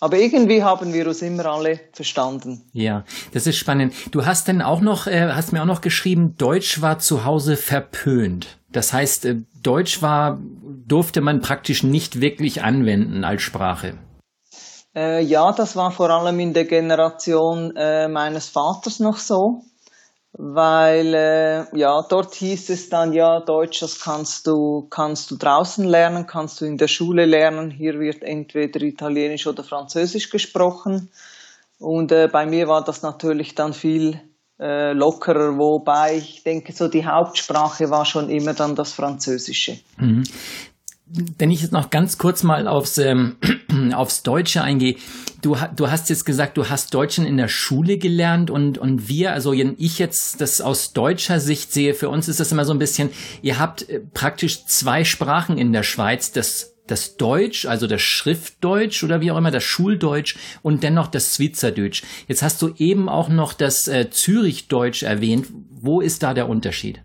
Aber 0.00 0.18
irgendwie 0.18 0.62
haben 0.62 0.92
wir 0.92 1.06
uns 1.06 1.22
immer 1.22 1.46
alle 1.46 1.80
verstanden. 1.92 2.62
Ja, 2.72 3.04
das 3.32 3.46
ist 3.46 3.56
spannend. 3.56 3.94
Du 4.10 4.26
hast 4.26 4.46
denn 4.46 4.60
auch 4.60 4.82
noch, 4.82 5.06
äh, 5.06 5.32
hast 5.32 5.52
mir 5.52 5.62
auch 5.62 5.66
noch 5.66 5.80
geschrieben, 5.80 6.34
Deutsch 6.36 6.82
war 6.82 6.98
zu 6.98 7.24
Hause 7.24 7.56
verpönt. 7.56 8.58
Das 8.70 8.92
heißt, 8.92 9.24
äh, 9.24 9.36
Deutsch 9.62 10.02
war, 10.02 10.38
durfte 10.86 11.22
man 11.22 11.40
praktisch 11.40 11.82
nicht 11.82 12.20
wirklich 12.20 12.62
anwenden 12.62 13.24
als 13.24 13.40
Sprache. 13.40 13.94
Äh, 14.94 15.22
ja, 15.22 15.52
das 15.52 15.76
war 15.76 15.90
vor 15.90 16.10
allem 16.10 16.40
in 16.40 16.52
der 16.52 16.66
Generation 16.66 17.74
äh, 17.74 18.06
meines 18.08 18.48
Vaters 18.50 19.00
noch 19.00 19.16
so 19.16 19.62
weil 20.38 21.14
äh, 21.14 21.78
ja 21.78 22.02
dort 22.02 22.34
hieß 22.34 22.68
es 22.70 22.90
dann 22.90 23.12
ja 23.12 23.40
Deutsch 23.40 23.80
das 23.80 24.00
kannst 24.00 24.46
du 24.46 24.86
kannst 24.90 25.30
du 25.30 25.36
draußen 25.36 25.84
lernen 25.84 26.26
kannst 26.26 26.60
du 26.60 26.66
in 26.66 26.76
der 26.76 26.88
Schule 26.88 27.24
lernen. 27.24 27.70
Hier 27.70 27.98
wird 27.98 28.22
entweder 28.22 28.82
Italienisch 28.82 29.46
oder 29.46 29.64
Französisch 29.64 30.30
gesprochen. 30.30 31.08
Und 31.78 32.12
äh, 32.12 32.28
bei 32.30 32.46
mir 32.46 32.68
war 32.68 32.84
das 32.84 33.02
natürlich 33.02 33.54
dann 33.54 33.72
viel 33.72 34.20
äh, 34.58 34.92
lockerer 34.92 35.58
wobei 35.58 36.16
ich 36.16 36.42
denke 36.42 36.72
so 36.72 36.88
die 36.88 37.06
Hauptsprache 37.06 37.90
war 37.90 38.04
schon 38.04 38.30
immer 38.30 38.54
dann 38.54 38.74
das 38.74 38.92
Französische. 38.92 39.78
Mhm. 39.98 40.24
Wenn 41.38 41.50
ich 41.50 41.62
jetzt 41.62 41.72
noch 41.72 41.90
ganz 41.90 42.18
kurz 42.18 42.42
mal 42.42 42.66
aufs, 42.66 42.98
ähm, 42.98 43.36
aufs 43.94 44.22
Deutsche 44.22 44.62
eingehe, 44.62 44.96
du, 45.42 45.56
du 45.74 45.90
hast 45.90 46.10
jetzt 46.10 46.24
gesagt, 46.24 46.56
du 46.56 46.68
hast 46.68 46.94
Deutschen 46.94 47.26
in 47.26 47.36
der 47.36 47.48
Schule 47.48 47.98
gelernt 47.98 48.50
und, 48.50 48.78
und 48.78 49.08
wir, 49.08 49.32
also 49.32 49.52
wenn 49.52 49.74
ich 49.78 49.98
jetzt 49.98 50.40
das 50.40 50.60
aus 50.60 50.92
deutscher 50.92 51.40
Sicht 51.40 51.72
sehe, 51.72 51.94
für 51.94 52.08
uns 52.08 52.28
ist 52.28 52.40
das 52.40 52.52
immer 52.52 52.64
so 52.64 52.72
ein 52.72 52.78
bisschen, 52.78 53.10
ihr 53.42 53.58
habt 53.58 53.88
äh, 53.88 54.00
praktisch 54.00 54.66
zwei 54.66 55.04
Sprachen 55.04 55.58
in 55.58 55.72
der 55.72 55.82
Schweiz, 55.82 56.32
das 56.32 56.72
das 56.86 57.16
Deutsch, 57.16 57.66
also 57.66 57.88
das 57.88 58.00
Schriftdeutsch 58.00 59.02
oder 59.02 59.20
wie 59.20 59.32
auch 59.32 59.36
immer, 59.36 59.50
das 59.50 59.64
Schuldeutsch 59.64 60.36
und 60.62 60.84
dennoch 60.84 61.08
das 61.08 61.34
Schweizerdeutsch. 61.34 62.04
Jetzt 62.28 62.42
hast 62.42 62.62
du 62.62 62.70
eben 62.76 63.08
auch 63.08 63.28
noch 63.28 63.52
das 63.52 63.88
äh, 63.88 64.08
Zürichdeutsch 64.08 65.02
erwähnt. 65.02 65.48
Wo 65.70 66.00
ist 66.00 66.22
da 66.22 66.32
der 66.32 66.48
Unterschied? 66.48 67.02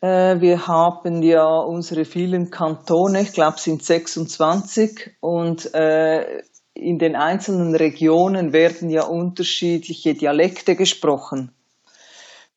Äh, 0.00 0.40
wir 0.40 0.66
haben 0.66 1.22
ja 1.22 1.46
unsere 1.46 2.04
vielen 2.04 2.50
Kantone, 2.50 3.22
ich 3.22 3.32
glaube 3.32 3.56
es 3.56 3.64
sind 3.64 3.82
26 3.82 5.16
und 5.20 5.72
äh, 5.74 6.42
in 6.74 6.98
den 6.98 7.16
einzelnen 7.16 7.74
Regionen 7.74 8.52
werden 8.52 8.90
ja 8.90 9.04
unterschiedliche 9.04 10.14
Dialekte 10.14 10.76
gesprochen. 10.76 11.52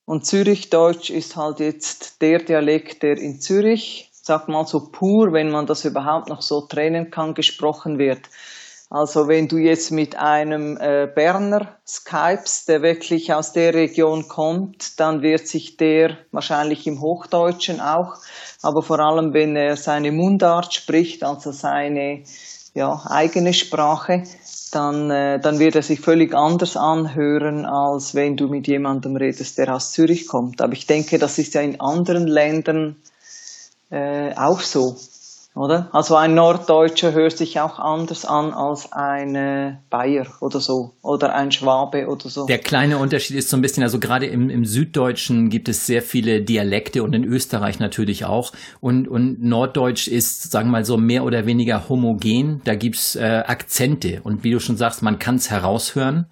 Und 0.05 0.25
Zürichdeutsch 0.25 1.09
ist 1.09 1.35
halt 1.35 1.59
jetzt 1.59 2.21
der 2.21 2.39
Dialekt, 2.39 3.03
der 3.03 3.17
in 3.17 3.39
Zürich, 3.39 4.11
sag 4.13 4.47
mal 4.47 4.65
so 4.65 4.89
pur, 4.91 5.33
wenn 5.33 5.49
man 5.49 5.65
das 5.65 5.83
überhaupt 5.83 6.29
noch 6.29 6.41
so 6.41 6.61
trennen 6.61 7.09
kann, 7.11 7.33
gesprochen 7.33 7.97
wird. 7.97 8.21
Also 8.89 9.27
wenn 9.27 9.47
du 9.47 9.57
jetzt 9.57 9.91
mit 9.91 10.15
einem 10.15 10.77
äh, 10.77 11.07
Berner 11.13 11.79
Skypes, 11.87 12.65
der 12.65 12.83
wirklich 12.83 13.33
aus 13.33 13.51
der 13.51 13.73
Region 13.73 14.27
kommt, 14.27 14.99
dann 14.99 15.23
wird 15.23 15.47
sich 15.47 15.75
der 15.77 16.17
wahrscheinlich 16.31 16.85
im 16.85 17.01
Hochdeutschen 17.01 17.81
auch, 17.81 18.17
aber 18.61 18.83
vor 18.83 18.99
allem 18.99 19.33
wenn 19.33 19.55
er 19.55 19.75
seine 19.75 20.11
Mundart 20.11 20.73
spricht, 20.73 21.23
also 21.23 21.51
seine 21.51 22.23
ja, 22.75 23.01
eigene 23.05 23.53
Sprache, 23.53 24.23
dann, 24.71 25.09
äh, 25.09 25.39
dann 25.39 25.59
wird 25.59 25.75
er 25.75 25.81
sich 25.81 26.01
völlig 26.01 26.35
anders 26.35 26.75
anhören, 26.75 27.65
als 27.65 28.13
wenn 28.13 28.35
du 28.35 28.49
mit 28.49 28.67
jemandem 28.67 29.15
redest, 29.15 29.57
der 29.57 29.73
aus 29.73 29.93
Zürich 29.93 30.27
kommt. 30.27 30.61
Aber 30.61 30.73
ich 30.73 30.85
denke, 30.85 31.17
das 31.17 31.37
ist 31.39 31.53
ja 31.53 31.61
in 31.61 31.79
anderen 31.79 32.27
Ländern 32.27 32.97
äh, 33.89 34.35
auch 34.35 34.59
so. 34.59 34.97
Oder? 35.55 35.87
Also 35.93 36.17
ein 36.17 36.33
Norddeutscher 36.33 37.13
hört 37.13 37.37
sich 37.37 37.61
auch 37.61 37.79
anders 37.79 38.25
an 38.25 38.53
als 38.53 38.91
ein 38.91 39.79
Bayer 39.89 40.27
oder 40.41 40.59
so 40.59 40.95
oder 41.01 41.33
ein 41.33 41.53
Schwabe 41.53 42.07
oder 42.07 42.29
so. 42.29 42.45
Der 42.45 42.57
kleine 42.57 42.97
Unterschied 42.97 43.37
ist 43.37 43.49
so 43.49 43.55
ein 43.55 43.61
bisschen, 43.61 43.81
also 43.81 43.97
gerade 43.99 44.25
im, 44.25 44.49
im 44.49 44.65
Süddeutschen 44.65 45.49
gibt 45.49 45.69
es 45.69 45.85
sehr 45.85 46.01
viele 46.01 46.41
Dialekte 46.41 47.03
und 47.03 47.13
in 47.13 47.23
Österreich 47.23 47.79
natürlich 47.79 48.25
auch. 48.25 48.51
Und, 48.81 49.07
und 49.07 49.41
Norddeutsch 49.41 50.09
ist, 50.09 50.51
sagen 50.51 50.67
wir 50.67 50.73
mal 50.73 50.85
so, 50.85 50.97
mehr 50.97 51.23
oder 51.23 51.45
weniger 51.45 51.87
homogen. 51.87 52.59
Da 52.65 52.75
gibt's 52.75 53.15
äh, 53.15 53.43
Akzente 53.47 54.19
und 54.23 54.43
wie 54.43 54.51
du 54.51 54.59
schon 54.59 54.75
sagst, 54.75 55.03
man 55.03 55.19
kann 55.19 55.35
es 55.35 55.49
heraushören. 55.49 56.25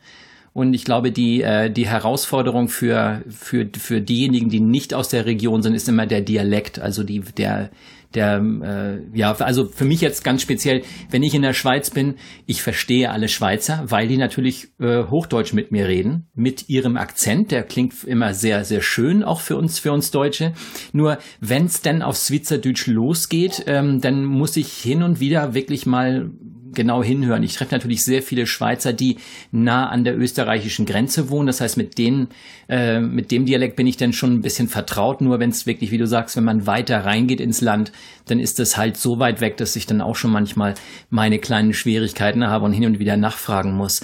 Und 0.53 0.73
ich 0.75 0.85
glaube, 0.85 1.11
die, 1.11 1.41
äh, 1.41 1.71
die 1.71 1.87
Herausforderung 1.87 2.67
für, 2.67 3.23
für, 3.27 3.67
für 3.75 4.01
diejenigen, 4.01 4.49
die 4.49 4.59
nicht 4.59 4.93
aus 4.93 5.09
der 5.09 5.25
Region 5.25 5.63
sind, 5.63 5.73
ist 5.73 5.89
immer 5.89 6.05
der 6.05 6.21
Dialekt, 6.21 6.79
also 6.79 7.03
die, 7.03 7.21
der, 7.21 7.71
der, 8.13 8.37
äh, 8.37 9.17
ja, 9.17 9.33
also 9.33 9.65
für 9.65 9.85
mich 9.85 10.01
jetzt 10.01 10.23
ganz 10.23 10.43
speziell, 10.43 10.83
wenn 11.09 11.23
ich 11.23 11.33
in 11.33 11.41
der 11.41 11.53
Schweiz 11.53 11.89
bin, 11.89 12.15
ich 12.45 12.61
verstehe 12.61 13.09
alle 13.09 13.29
Schweizer, 13.29 13.85
weil 13.87 14.07
die 14.07 14.17
natürlich 14.17 14.67
äh, 14.79 15.05
Hochdeutsch 15.05 15.53
mit 15.53 15.71
mir 15.71 15.87
reden, 15.87 16.27
mit 16.35 16.69
ihrem 16.69 16.97
Akzent, 16.97 17.49
der 17.49 17.63
klingt 17.63 18.03
immer 18.03 18.35
sehr, 18.35 18.63
sehr 18.63 18.81
schön, 18.81 19.23
auch 19.23 19.39
für 19.39 19.57
uns, 19.57 19.79
für 19.79 19.91
uns 19.91 20.11
Deutsche. 20.11 20.53
Nur 20.91 21.17
wenn 21.39 21.65
es 21.65 21.81
denn 21.81 22.03
auf 22.03 22.15
Schweizerdeutsch 22.15 22.85
losgeht, 22.85 23.63
ähm, 23.65 24.01
dann 24.01 24.23
muss 24.23 24.55
ich 24.55 24.71
hin 24.73 25.01
und 25.01 25.19
wieder 25.19 25.55
wirklich 25.55 25.87
mal 25.87 26.29
genau 26.73 27.03
hinhören. 27.03 27.43
Ich 27.43 27.55
treffe 27.55 27.73
natürlich 27.73 28.03
sehr 28.03 28.21
viele 28.21 28.47
Schweizer, 28.47 28.93
die 28.93 29.17
nah 29.51 29.89
an 29.89 30.03
der 30.03 30.17
österreichischen 30.17 30.85
Grenze 30.85 31.29
wohnen. 31.29 31.47
Das 31.47 31.61
heißt, 31.61 31.77
mit 31.77 31.97
denen, 31.97 32.27
äh, 32.69 32.99
mit 32.99 33.31
dem 33.31 33.45
Dialekt 33.45 33.75
bin 33.75 33.87
ich 33.87 33.97
dann 33.97 34.13
schon 34.13 34.33
ein 34.33 34.41
bisschen 34.41 34.67
vertraut. 34.67 35.21
Nur 35.21 35.39
wenn 35.39 35.49
es 35.49 35.65
wirklich, 35.65 35.91
wie 35.91 35.97
du 35.97 36.07
sagst, 36.07 36.35
wenn 36.35 36.43
man 36.43 36.67
weiter 36.67 37.05
reingeht 37.05 37.41
ins 37.41 37.61
Land, 37.61 37.91
dann 38.25 38.39
ist 38.39 38.59
das 38.59 38.77
halt 38.77 38.97
so 38.97 39.19
weit 39.19 39.41
weg, 39.41 39.57
dass 39.57 39.75
ich 39.75 39.85
dann 39.85 40.01
auch 40.01 40.15
schon 40.15 40.31
manchmal 40.31 40.75
meine 41.09 41.39
kleinen 41.39 41.73
Schwierigkeiten 41.73 42.45
habe 42.47 42.65
und 42.65 42.73
hin 42.73 42.85
und 42.85 42.99
wieder 42.99 43.17
nachfragen 43.17 43.73
muss. 43.73 44.01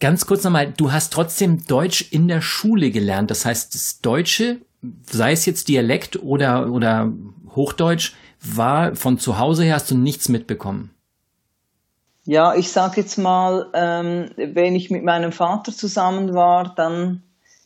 Ganz 0.00 0.26
kurz 0.26 0.44
nochmal, 0.44 0.72
du 0.76 0.92
hast 0.92 1.12
trotzdem 1.12 1.64
Deutsch 1.66 2.06
in 2.10 2.28
der 2.28 2.42
Schule 2.42 2.90
gelernt. 2.90 3.30
Das 3.30 3.46
heißt, 3.46 3.74
das 3.74 4.00
Deutsche, 4.00 4.58
sei 5.10 5.32
es 5.32 5.46
jetzt 5.46 5.68
Dialekt 5.68 6.22
oder, 6.22 6.70
oder 6.70 7.12
Hochdeutsch, 7.54 8.12
war 8.44 8.94
von 8.94 9.18
zu 9.18 9.38
Hause 9.38 9.64
her 9.64 9.74
hast 9.74 9.90
du 9.90 9.96
nichts 9.96 10.28
mitbekommen. 10.28 10.90
Ja, 12.26 12.54
ich 12.54 12.72
sage 12.72 13.02
jetzt 13.02 13.18
mal, 13.18 13.70
ähm, 13.74 14.30
wenn 14.36 14.74
ich 14.74 14.90
mit 14.90 15.04
meinem 15.04 15.30
Vater 15.30 15.72
zusammen 15.72 16.34
war, 16.34 16.74
dann 16.74 17.22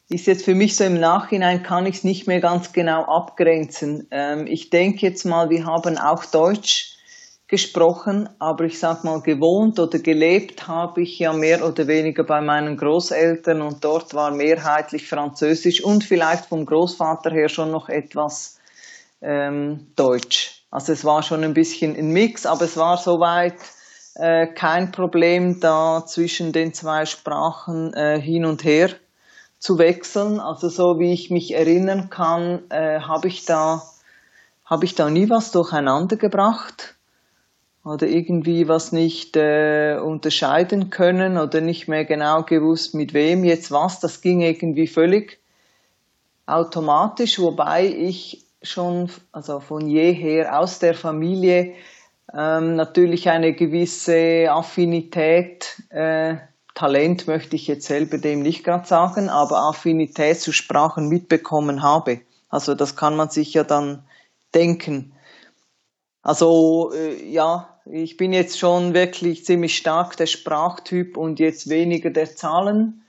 ist 0.09 0.27
jetzt 0.27 0.45
für 0.45 0.57
mich 0.57 0.75
so 0.75 0.83
im 0.83 0.99
Nachhinein, 0.99 1.63
kann 1.63 1.87
ich 1.87 1.99
es 1.99 2.05
nicht 2.05 2.27
mehr 2.27 2.41
ganz 2.41 2.73
genau 2.73 3.05
abgrenzen. 3.05 4.09
Ähm, 4.11 4.49
ich 4.49 4.71
denke 4.71 5.07
jetzt 5.07 5.25
mal, 5.25 5.49
wir 5.49 5.65
haben 5.65 5.97
auch 5.97 6.25
Deutsch 6.25 6.97
gesprochen, 7.47 8.29
aber 8.41 8.65
ich 8.65 8.81
sag 8.81 9.05
mal, 9.05 9.21
gewohnt 9.21 9.79
oder 9.79 10.01
gelebt 10.01 10.67
habe 10.67 11.03
ich 11.03 11.21
ja 11.21 11.33
mehr 11.33 11.65
oder 11.65 11.87
weniger 11.87 12.25
bei 12.25 12.41
meinen 12.41 12.77
Großeltern 12.77 13.63
und 13.63 13.85
dort 13.85 14.13
war 14.13 14.33
mehrheitlich 14.33 15.09
Französisch 15.09 15.85
und 15.85 16.03
vielleicht 16.03 16.47
vom 16.47 16.67
Großvater 16.67 17.31
her 17.31 17.49
schon 17.49 17.71
noch 17.71 17.89
etwas 17.89 18.59
ähm, 19.23 19.93
Deutsch. 19.95 20.65
Also 20.71 20.93
es 20.93 21.05
war 21.05 21.23
schon 21.23 21.45
ein 21.45 21.55
bisschen 21.55 21.95
ein 21.95 22.11
Mix, 22.11 22.45
aber 22.45 22.65
es 22.65 22.77
war 22.77 22.97
soweit 22.97 23.55
äh, 24.19 24.47
kein 24.47 24.93
Problem, 24.93 25.61
da 25.61 26.05
zwischen 26.07 26.53
den 26.53 26.75
zwei 26.75 27.07
Sprachen 27.07 27.95
äh, 27.95 28.21
hin 28.21 28.45
und 28.45 28.65
her 28.65 28.91
zu 29.59 29.79
wechseln. 29.79 30.41
Also 30.41 30.69
so 30.69 30.99
wie 30.99 31.13
ich 31.13 31.31
mich 31.31 31.55
erinnern 31.55 32.11
kann, 32.11 32.63
äh, 32.71 33.01
habe 33.01 33.29
ich 33.29 33.45
da 33.45 33.83
habe 34.65 34.85
ich 34.85 34.95
da 34.95 35.09
nie 35.09 35.31
was 35.31 35.51
durcheinander 35.51 36.17
gebracht 36.17 36.95
oder 37.85 38.07
irgendwie 38.07 38.69
was 38.69 38.93
nicht 38.93 39.35
äh, 39.37 39.99
unterscheiden 39.99 40.91
können 40.91 41.39
oder 41.39 41.63
nicht 41.63 41.89
mehr 41.89 42.05
genau 42.05 42.43
gewusst, 42.43 42.95
mit 42.95 43.15
wem 43.15 43.45
jetzt 43.45 43.71
was. 43.71 43.99
Das 44.01 44.21
ging 44.21 44.43
irgendwie 44.43 44.87
völlig 44.87 45.39
automatisch, 46.45 47.39
wobei 47.39 47.87
ich 47.87 48.45
schon 48.63 49.11
also 49.33 49.61
von 49.61 49.87
jeher 49.87 50.59
aus 50.59 50.81
der 50.81 50.95
Familie 50.95 51.75
ähm, 52.35 52.77
natürlich 52.77 53.29
eine 53.29 53.55
gewisse 53.55 54.49
Affinität, 54.51 55.83
äh, 55.91 56.37
Talent 56.75 57.27
möchte 57.27 57.57
ich 57.57 57.67
jetzt 57.67 57.87
selber 57.87 58.19
dem 58.19 58.41
nicht 58.41 58.63
gerade 58.63 58.87
sagen, 58.87 59.29
aber 59.29 59.59
Affinität 59.63 60.39
zu 60.39 60.53
Sprachen 60.53 61.09
mitbekommen 61.09 61.83
habe. 61.83 62.21
Also 62.49 62.75
das 62.75 62.95
kann 62.95 63.17
man 63.17 63.31
sich 63.31 63.55
ja 63.55 63.65
dann 63.65 64.05
denken. 64.55 65.13
Also 66.23 66.93
äh, 66.95 67.25
ja, 67.29 67.81
ich 67.85 68.17
bin 68.17 68.33
jetzt 68.33 68.59
schon 68.59 68.95
wirklich 68.95 69.45
ziemlich 69.45 69.77
stark 69.77 70.17
der 70.17 70.27
Sprachtyp 70.27 71.17
und 71.17 71.41
jetzt 71.41 71.69
weniger 71.69 72.11
der 72.11 72.37
Zahlen 72.37 73.03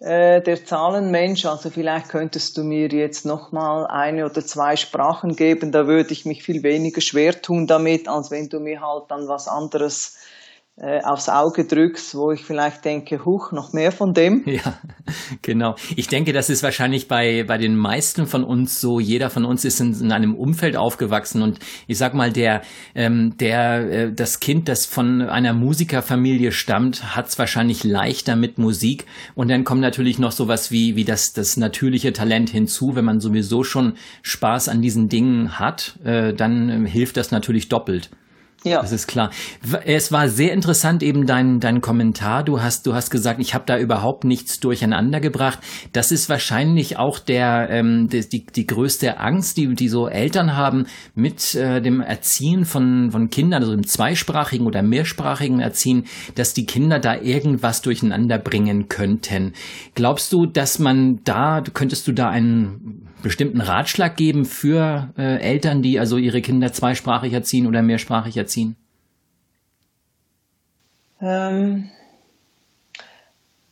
äh, 0.00 0.40
der 0.40 0.64
Zahlenmensch. 0.64 1.44
Also 1.46 1.70
vielleicht 1.70 2.08
könntest 2.08 2.56
du 2.56 2.64
mir 2.64 2.88
jetzt 2.88 3.26
nochmal 3.26 3.86
eine 3.86 4.26
oder 4.26 4.44
zwei 4.44 4.76
Sprachen 4.76 5.36
geben. 5.36 5.72
Da 5.72 5.86
würde 5.86 6.12
ich 6.12 6.24
mich 6.24 6.42
viel 6.42 6.62
weniger 6.62 7.00
schwer 7.00 7.40
tun 7.40 7.66
damit, 7.66 8.08
als 8.08 8.30
wenn 8.30 8.48
du 8.48 8.60
mir 8.60 8.80
halt 8.80 9.04
dann 9.08 9.28
was 9.28 9.48
anderes 9.48 10.16
äh, 10.80 11.00
aufs 11.02 11.28
Auge 11.28 11.64
drückst, 11.64 12.14
wo 12.14 12.30
ich 12.30 12.44
vielleicht 12.44 12.84
denke, 12.84 13.24
huch, 13.24 13.50
noch 13.50 13.72
mehr 13.72 13.92
von 13.92 14.12
dem. 14.12 14.44
Ja, 14.58 14.78
genau. 15.42 15.76
Ich 15.94 16.08
denke, 16.08 16.32
das 16.32 16.50
ist 16.50 16.62
wahrscheinlich 16.62 17.06
bei, 17.06 17.44
bei 17.46 17.58
den 17.58 17.76
meisten 17.76 18.26
von 18.26 18.42
uns 18.42 18.80
so. 18.80 18.98
Jeder 18.98 19.30
von 19.30 19.44
uns 19.44 19.64
ist 19.64 19.80
in, 19.80 19.92
in 20.00 20.10
einem 20.10 20.34
Umfeld 20.34 20.76
aufgewachsen 20.76 21.42
und 21.42 21.58
ich 21.86 21.96
sag 21.98 22.14
mal, 22.14 22.32
der, 22.32 22.62
ähm, 22.94 23.36
der, 23.38 23.90
äh, 23.90 24.12
das 24.12 24.40
Kind, 24.40 24.68
das 24.68 24.84
von 24.86 25.22
einer 25.22 25.52
Musikerfamilie 25.52 26.50
stammt, 26.50 27.14
hat 27.14 27.28
es 27.28 27.38
wahrscheinlich 27.38 27.84
leichter 27.84 28.36
mit 28.36 28.58
Musik 28.58 29.06
und 29.34 29.48
dann 29.48 29.64
kommt 29.64 29.80
natürlich 29.80 30.18
noch 30.18 30.32
sowas 30.32 30.72
wie, 30.72 30.96
wie 30.96 31.04
das, 31.04 31.32
das 31.32 31.56
natürliche 31.56 32.12
Talent 32.12 32.50
hinzu. 32.50 32.96
Wenn 32.96 33.04
man 33.04 33.20
sowieso 33.20 33.62
schon 33.64 33.94
Spaß 34.22 34.68
an 34.68 34.82
diesen 34.82 35.08
Dingen 35.08 35.58
hat, 35.58 35.98
äh, 36.04 36.32
dann 36.34 36.68
äh, 36.68 36.88
hilft 36.88 37.16
das 37.16 37.30
natürlich 37.30 37.68
doppelt. 37.68 38.10
Ja. 38.64 38.80
Das 38.82 38.90
ist 38.90 39.06
klar. 39.06 39.30
Es 39.84 40.10
war 40.10 40.28
sehr 40.28 40.52
interessant 40.52 41.04
eben 41.04 41.26
dein, 41.26 41.60
dein 41.60 41.80
Kommentar. 41.80 42.42
Du 42.42 42.60
hast, 42.60 42.86
du 42.86 42.94
hast 42.94 43.10
gesagt, 43.10 43.38
ich 43.40 43.54
habe 43.54 43.64
da 43.66 43.78
überhaupt 43.78 44.24
nichts 44.24 44.58
durcheinander 44.58 45.20
gebracht. 45.20 45.60
Das 45.92 46.10
ist 46.10 46.28
wahrscheinlich 46.28 46.98
auch 46.98 47.20
der, 47.20 47.68
ähm, 47.70 48.08
die, 48.08 48.28
die, 48.28 48.44
die 48.46 48.66
größte 48.66 49.20
Angst, 49.20 49.58
die, 49.58 49.74
die 49.74 49.88
so 49.88 50.08
Eltern 50.08 50.56
haben 50.56 50.86
mit 51.14 51.54
äh, 51.54 51.80
dem 51.80 52.00
Erziehen 52.00 52.64
von, 52.64 53.12
von 53.12 53.30
Kindern, 53.30 53.62
also 53.62 53.72
im 53.72 53.86
zweisprachigen 53.86 54.66
oder 54.66 54.82
mehrsprachigen 54.82 55.60
Erziehen, 55.60 56.04
dass 56.34 56.52
die 56.52 56.66
Kinder 56.66 56.98
da 56.98 57.14
irgendwas 57.16 57.80
durcheinander 57.80 58.38
bringen 58.38 58.88
könnten. 58.88 59.52
Glaubst 59.94 60.32
du, 60.32 60.46
dass 60.46 60.80
man 60.80 61.20
da, 61.22 61.62
könntest 61.62 62.08
du 62.08 62.12
da 62.12 62.28
einen 62.28 63.06
bestimmten 63.22 63.60
Ratschlag 63.60 64.16
geben 64.16 64.44
für 64.44 65.12
äh, 65.16 65.38
Eltern, 65.40 65.82
die 65.82 65.98
also 65.98 66.16
ihre 66.16 66.40
Kinder 66.40 66.72
zweisprachig 66.72 67.32
erziehen 67.32 67.66
oder 67.66 67.82
mehrsprachig 67.82 68.36
erziehen? 68.36 68.47
Ähm, 71.20 71.90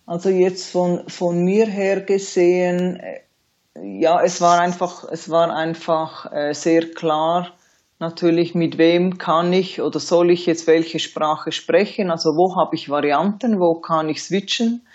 also 0.04 0.28
jetzt 0.28 0.70
von, 0.70 1.08
von 1.08 1.44
mir 1.44 1.66
her 1.66 2.00
gesehen, 2.00 2.96
äh, 2.96 3.20
ja, 3.82 4.22
es 4.22 4.40
war 4.40 4.60
einfach, 4.60 5.04
es 5.10 5.28
war 5.28 5.54
einfach 5.54 6.32
äh, 6.32 6.54
sehr 6.54 6.90
klar, 6.90 7.52
natürlich 7.98 8.54
mit 8.54 8.78
wem 8.78 9.18
kann 9.18 9.52
ich 9.52 9.80
oder 9.80 10.00
soll 10.00 10.30
ich 10.30 10.46
jetzt 10.46 10.66
welche 10.66 10.98
Sprache 10.98 11.52
sprechen, 11.52 12.10
also 12.10 12.36
wo 12.36 12.56
habe 12.56 12.74
ich 12.74 12.88
Varianten, 12.88 13.60
wo 13.60 13.74
kann 13.74 14.08
ich 14.08 14.22
switchen 14.22 14.86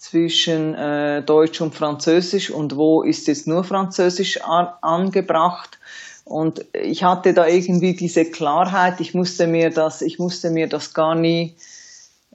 zwischen 0.00 0.74
äh, 0.74 1.22
Deutsch 1.22 1.60
und 1.60 1.74
Französisch? 1.74 2.50
Und 2.50 2.76
wo 2.76 3.02
ist 3.02 3.28
jetzt 3.28 3.46
nur 3.46 3.64
Französisch 3.64 4.40
an, 4.40 4.68
angebracht. 4.80 5.78
Und 6.24 6.64
ich 6.74 7.02
hatte 7.02 7.34
da 7.34 7.46
irgendwie 7.46 7.94
diese 7.94 8.24
Klarheit, 8.24 9.00
ich 9.00 9.14
musste 9.14 9.46
mir 9.46 9.70
das, 9.70 10.02
ich 10.02 10.18
musste 10.18 10.50
mir 10.50 10.68
das 10.68 10.94
gar 10.94 11.14
nie, 11.14 11.56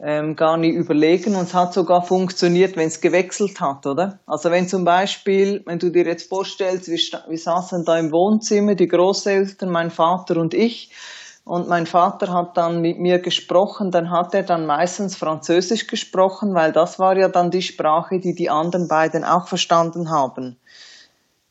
ähm, 0.02 0.36
gar 0.36 0.58
nie 0.58 0.72
überlegen 0.72 1.36
und 1.36 1.44
es 1.44 1.54
hat 1.54 1.74
sogar 1.74 2.04
funktioniert, 2.04 2.76
wenn 2.76 2.88
es 2.88 3.00
gewechselt 3.00 3.62
hat, 3.62 3.86
oder? 3.86 4.20
Also 4.26 4.52
wenn 4.52 4.68
zum 4.68 4.84
Beispiel, 4.84 5.62
wenn 5.66 5.80
du 5.80 5.92
dir 5.92 6.06
jetzt 6.06 6.28
vorstellst, 6.28 6.90
wir, 6.90 7.00
wir 7.30 7.38
saßen 7.38 7.86
da 7.86 7.98
im 7.98 8.12
Wohnzimmer, 8.12 8.76
die 8.76 8.88
Großeltern, 8.88 9.70
mein 9.70 9.92
Vater 9.92 10.38
und 10.38 10.54
ich, 10.54 10.92
und 11.46 11.70
mein 11.70 11.86
Vater 11.86 12.34
hat 12.34 12.58
dann 12.58 12.82
mit 12.82 13.00
mir 13.00 13.20
gesprochen, 13.20 13.92
dann 13.92 14.10
hat 14.10 14.34
er 14.34 14.42
dann 14.42 14.66
meistens 14.66 15.16
Französisch 15.16 15.86
gesprochen, 15.86 16.56
weil 16.56 16.72
das 16.72 16.98
war 16.98 17.16
ja 17.16 17.30
dann 17.30 17.52
die 17.52 17.62
Sprache, 17.62 18.20
die 18.20 18.34
die 18.34 18.50
anderen 18.50 18.88
beiden 18.88 19.24
auch 19.24 19.48
verstanden 19.48 20.10
haben. 20.10 20.58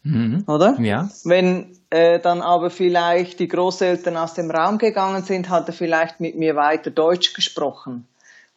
Mhm. 0.03 0.45
Oder? 0.49 0.79
Ja. 0.81 1.09
Wenn 1.23 1.79
äh, 1.95 2.19
dann 2.19 2.43
aber 2.43 2.71
vielleicht 2.71 3.39
die 3.39 3.47
Großeltern 3.47 4.17
aus 4.17 4.35
dem 4.35 4.51
Raum 4.51 4.79
gegangen 4.79 5.23
sind, 5.23 5.49
hat 5.49 5.69
er 5.69 5.73
vielleicht 5.73 6.19
mit 6.19 6.37
mir 6.37 6.57
weiter 6.57 6.91
Deutsch 6.91 7.35
gesprochen. 7.35 8.09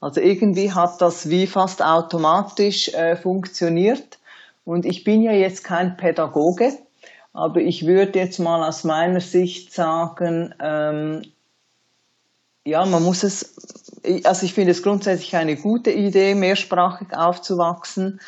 Also 0.01 0.22
irgendwie 0.22 0.74
hat 0.74 1.00
das 1.01 1.29
wie 1.29 1.46
fast 1.46 1.84
automatisch 1.84 2.89
äh, 2.96 3.15
funktioniert. 3.15 4.17
Und 4.65 4.88
ich 4.88 5.03
bin 5.03 5.22
ja 5.22 5.34
jetzt 5.34 5.63
kein 5.63 5.98
Pädagoge, 5.98 6.79
aber 7.32 7.62
ich 7.62 7.86
würde 7.86 8.17
jetzt 8.17 8.39
mal 8.39 8.67
aus 8.67 8.84
meiner 8.84 9.22
Sicht 9.22 9.72
sagen, 9.72 10.56
ähm, 10.60 11.22
ja, 12.65 12.88
man 12.88 13.03
muss 13.03 13.22
es, 13.22 14.01
also 14.24 14.48
ich 14.48 14.56
finde 14.56 14.72
es 14.72 14.82
grundsätzlich 14.82 15.36
eine 15.36 15.58
gute 15.58 15.91
Idee, 15.91 16.34
mehrsprachig 16.34 17.15
aufzuwachsen. 17.15 18.20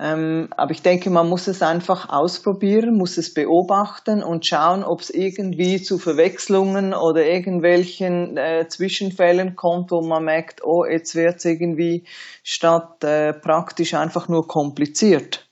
Ähm, 0.00 0.48
aber 0.56 0.70
ich 0.70 0.82
denke, 0.82 1.10
man 1.10 1.28
muss 1.28 1.48
es 1.48 1.60
einfach 1.60 2.08
ausprobieren, 2.08 2.96
muss 2.96 3.18
es 3.18 3.34
beobachten 3.34 4.22
und 4.22 4.46
schauen, 4.46 4.84
ob 4.84 5.00
es 5.00 5.10
irgendwie 5.10 5.82
zu 5.82 5.98
Verwechslungen 5.98 6.94
oder 6.94 7.26
irgendwelchen 7.26 8.36
äh, 8.36 8.68
Zwischenfällen 8.68 9.56
kommt, 9.56 9.90
wo 9.90 10.00
man 10.00 10.24
merkt, 10.24 10.64
oh, 10.64 10.84
jetzt 10.84 11.16
wird 11.16 11.38
es 11.38 11.44
irgendwie 11.46 12.04
statt 12.44 13.02
äh, 13.02 13.32
praktisch 13.32 13.94
einfach 13.94 14.28
nur 14.28 14.46
kompliziert. 14.46 15.48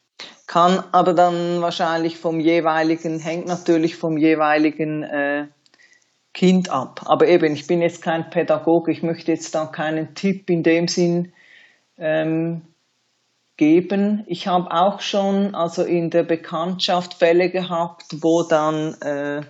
Kann 0.47 0.81
aber 0.93 1.13
dann 1.13 1.61
wahrscheinlich 1.61 2.17
vom 2.17 2.39
jeweiligen, 2.39 3.19
hängt 3.19 3.49
natürlich 3.49 3.97
vom 3.97 4.17
jeweiligen 4.17 5.03
äh, 5.03 5.49
Kind 6.33 6.71
ab. 6.71 7.01
Aber 7.07 7.27
eben, 7.27 7.53
ich 7.53 7.67
bin 7.67 7.83
jetzt 7.83 8.01
kein 8.01 8.31
Pädagoge, 8.31 8.93
ich 8.93 9.03
möchte 9.03 9.33
jetzt 9.33 9.57
da 9.57 9.67
keinen 9.67 10.15
Tipp 10.15 10.49
in 10.51 10.63
dem 10.63 10.87
Sinn 10.87 11.33
ähm, 11.99 12.63
geben. 13.57 14.25
Ich 14.27 14.47
habe 14.47 14.71
auch 14.71 15.01
schon 15.01 15.55
also 15.55 15.83
in 15.83 16.11
der 16.11 16.23
Bekanntschaft 16.23 17.15
Fälle 17.15 17.51
gehabt, 17.51 18.05
wo 18.23 18.43
dann 18.43 18.95
äh, 19.01 19.43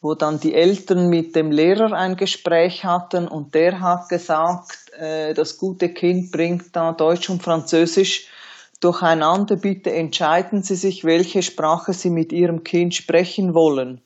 wo 0.00 0.14
dann 0.14 0.40
die 0.40 0.54
Eltern 0.54 1.08
mit 1.08 1.36
dem 1.36 1.52
Lehrer 1.52 1.92
ein 1.92 2.16
Gespräch 2.16 2.84
hatten 2.84 3.28
und 3.28 3.54
der 3.54 3.80
hat 3.80 4.08
gesagt, 4.08 4.90
äh, 4.98 5.34
das 5.34 5.58
gute 5.58 5.90
Kind 5.90 6.32
bringt 6.32 6.74
da 6.74 6.92
Deutsch 6.92 7.28
und 7.28 7.42
Französisch 7.42 8.28
durcheinander. 8.80 9.56
Bitte 9.56 9.92
entscheiden 9.92 10.62
Sie 10.62 10.76
sich, 10.76 11.04
welche 11.04 11.42
Sprache 11.42 11.92
Sie 11.92 12.10
mit 12.10 12.32
Ihrem 12.32 12.64
Kind 12.64 12.94
sprechen 12.94 13.52
wollen. 13.52 14.00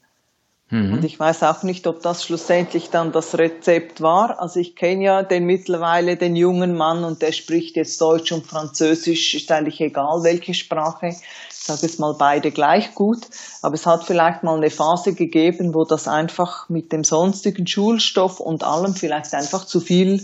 Mhm. 0.70 0.94
Und 0.94 1.04
ich 1.04 1.20
weiß 1.20 1.42
auch 1.42 1.62
nicht, 1.62 1.86
ob 1.86 2.02
das 2.02 2.24
schlussendlich 2.24 2.90
dann 2.90 3.12
das 3.12 3.36
Rezept 3.36 4.00
war. 4.00 4.40
Also 4.40 4.60
ich 4.60 4.76
kenne 4.76 5.04
ja 5.04 5.22
den 5.22 5.44
mittlerweile 5.44 6.16
den 6.16 6.36
jungen 6.36 6.74
Mann 6.74 7.04
und 7.04 7.22
der 7.22 7.32
spricht 7.32 7.76
jetzt 7.76 8.00
Deutsch 8.00 8.32
und 8.32 8.46
Französisch, 8.46 9.34
ist 9.34 9.52
eigentlich 9.52 9.80
egal 9.80 10.22
welche 10.22 10.54
Sprache. 10.54 11.08
Ich 11.08 11.56
sage 11.56 11.82
jetzt 11.82 12.00
mal 12.00 12.14
beide 12.18 12.50
gleich 12.50 12.94
gut. 12.94 13.26
Aber 13.62 13.74
es 13.74 13.86
hat 13.86 14.04
vielleicht 14.04 14.42
mal 14.42 14.56
eine 14.56 14.70
Phase 14.70 15.14
gegeben, 15.14 15.74
wo 15.74 15.84
das 15.84 16.08
einfach 16.08 16.68
mit 16.68 16.92
dem 16.92 17.04
sonstigen 17.04 17.66
Schulstoff 17.66 18.40
und 18.40 18.64
allem 18.64 18.94
vielleicht 18.94 19.34
einfach 19.34 19.66
zu 19.66 19.80
viel 19.80 20.20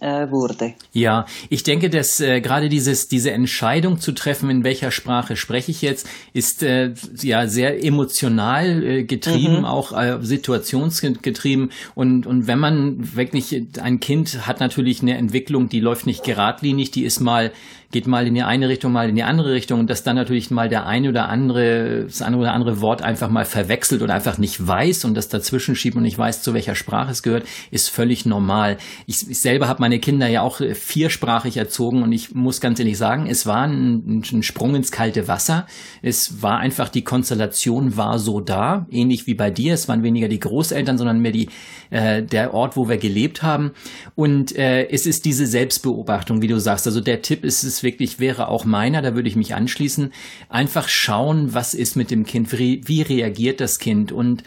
wurde. 0.00 0.74
Ja, 0.92 1.26
ich 1.48 1.62
denke, 1.62 1.90
dass 1.90 2.20
äh, 2.20 2.40
gerade 2.40 2.68
dieses 2.68 3.08
diese 3.08 3.32
Entscheidung 3.32 4.00
zu 4.00 4.12
treffen, 4.12 4.48
in 4.50 4.64
welcher 4.64 4.90
Sprache 4.90 5.36
spreche 5.36 5.70
ich 5.70 5.82
jetzt, 5.82 6.08
ist 6.32 6.62
äh, 6.62 6.94
ja 7.20 7.46
sehr 7.46 7.84
emotional 7.84 8.82
äh, 8.82 9.04
getrieben, 9.04 9.58
mhm. 9.58 9.64
auch 9.64 9.92
äh, 9.92 10.18
situationsgetrieben 10.22 11.70
und 11.94 12.26
und 12.26 12.46
wenn 12.46 12.58
man 12.58 13.14
wirklich 13.14 13.62
ein 13.80 14.00
Kind 14.00 14.46
hat 14.46 14.60
natürlich 14.60 15.02
eine 15.02 15.16
Entwicklung, 15.16 15.68
die 15.68 15.80
läuft 15.80 16.06
nicht 16.06 16.24
geradlinig, 16.24 16.90
die 16.90 17.04
ist 17.04 17.20
mal 17.20 17.52
geht 17.92 18.06
mal 18.06 18.26
in 18.26 18.34
die 18.34 18.42
eine 18.42 18.68
Richtung, 18.68 18.92
mal 18.92 19.08
in 19.08 19.16
die 19.16 19.24
andere 19.24 19.52
Richtung 19.52 19.80
und 19.80 19.90
dass 19.90 20.04
dann 20.04 20.14
natürlich 20.14 20.50
mal 20.50 20.68
der 20.68 20.86
eine 20.86 21.08
oder 21.08 21.28
andere, 21.28 22.04
das 22.04 22.22
eine 22.22 22.36
oder 22.36 22.52
andere 22.52 22.80
Wort 22.80 23.02
einfach 23.02 23.28
mal 23.30 23.44
verwechselt 23.44 24.02
oder 24.02 24.14
einfach 24.14 24.38
nicht 24.38 24.64
weiß 24.64 25.04
und 25.04 25.14
das 25.14 25.28
dazwischen 25.28 25.74
schiebt 25.74 25.96
und 25.96 26.04
nicht 26.04 26.16
weiß, 26.16 26.42
zu 26.42 26.54
welcher 26.54 26.76
Sprache 26.76 27.10
es 27.10 27.22
gehört, 27.22 27.44
ist 27.72 27.90
völlig 27.90 28.26
normal. 28.26 28.76
Ich, 29.06 29.28
ich 29.28 29.40
selber 29.40 29.66
habe 29.66 29.80
meine 29.80 29.98
Kinder 29.98 30.28
ja 30.28 30.42
auch 30.42 30.60
viersprachig 30.72 31.56
erzogen 31.56 32.04
und 32.04 32.12
ich 32.12 32.32
muss 32.32 32.60
ganz 32.60 32.78
ehrlich 32.78 32.96
sagen, 32.96 33.26
es 33.26 33.44
war 33.46 33.66
ein, 33.66 34.22
ein 34.32 34.42
Sprung 34.44 34.76
ins 34.76 34.92
kalte 34.92 35.26
Wasser. 35.26 35.66
Es 36.00 36.42
war 36.42 36.58
einfach, 36.58 36.90
die 36.90 37.02
Konstellation 37.02 37.96
war 37.96 38.20
so 38.20 38.40
da, 38.40 38.86
ähnlich 38.90 39.26
wie 39.26 39.34
bei 39.34 39.50
dir. 39.50 39.74
Es 39.74 39.88
waren 39.88 40.04
weniger 40.04 40.28
die 40.28 40.38
Großeltern, 40.38 40.96
sondern 40.96 41.18
mehr 41.18 41.32
die, 41.32 41.48
äh, 41.90 42.22
der 42.22 42.54
Ort, 42.54 42.76
wo 42.76 42.88
wir 42.88 42.98
gelebt 42.98 43.42
haben. 43.42 43.72
Und 44.14 44.56
äh, 44.56 44.88
es 44.88 45.06
ist 45.06 45.24
diese 45.24 45.46
Selbstbeobachtung, 45.46 46.40
wie 46.40 46.46
du 46.46 46.60
sagst. 46.60 46.86
Also 46.86 47.00
der 47.00 47.22
Tipp 47.22 47.44
ist 47.44 47.64
es 47.64 47.79
wirklich, 47.82 48.18
wäre 48.18 48.48
auch 48.48 48.64
meiner, 48.64 49.02
da 49.02 49.14
würde 49.14 49.28
ich 49.28 49.36
mich 49.36 49.54
anschließen. 49.54 50.12
Einfach 50.48 50.88
schauen, 50.88 51.54
was 51.54 51.74
ist 51.74 51.96
mit 51.96 52.10
dem 52.10 52.24
Kind, 52.24 52.52
wie, 52.58 52.82
wie 52.86 53.02
reagiert 53.02 53.60
das 53.60 53.78
Kind 53.78 54.12
und 54.12 54.42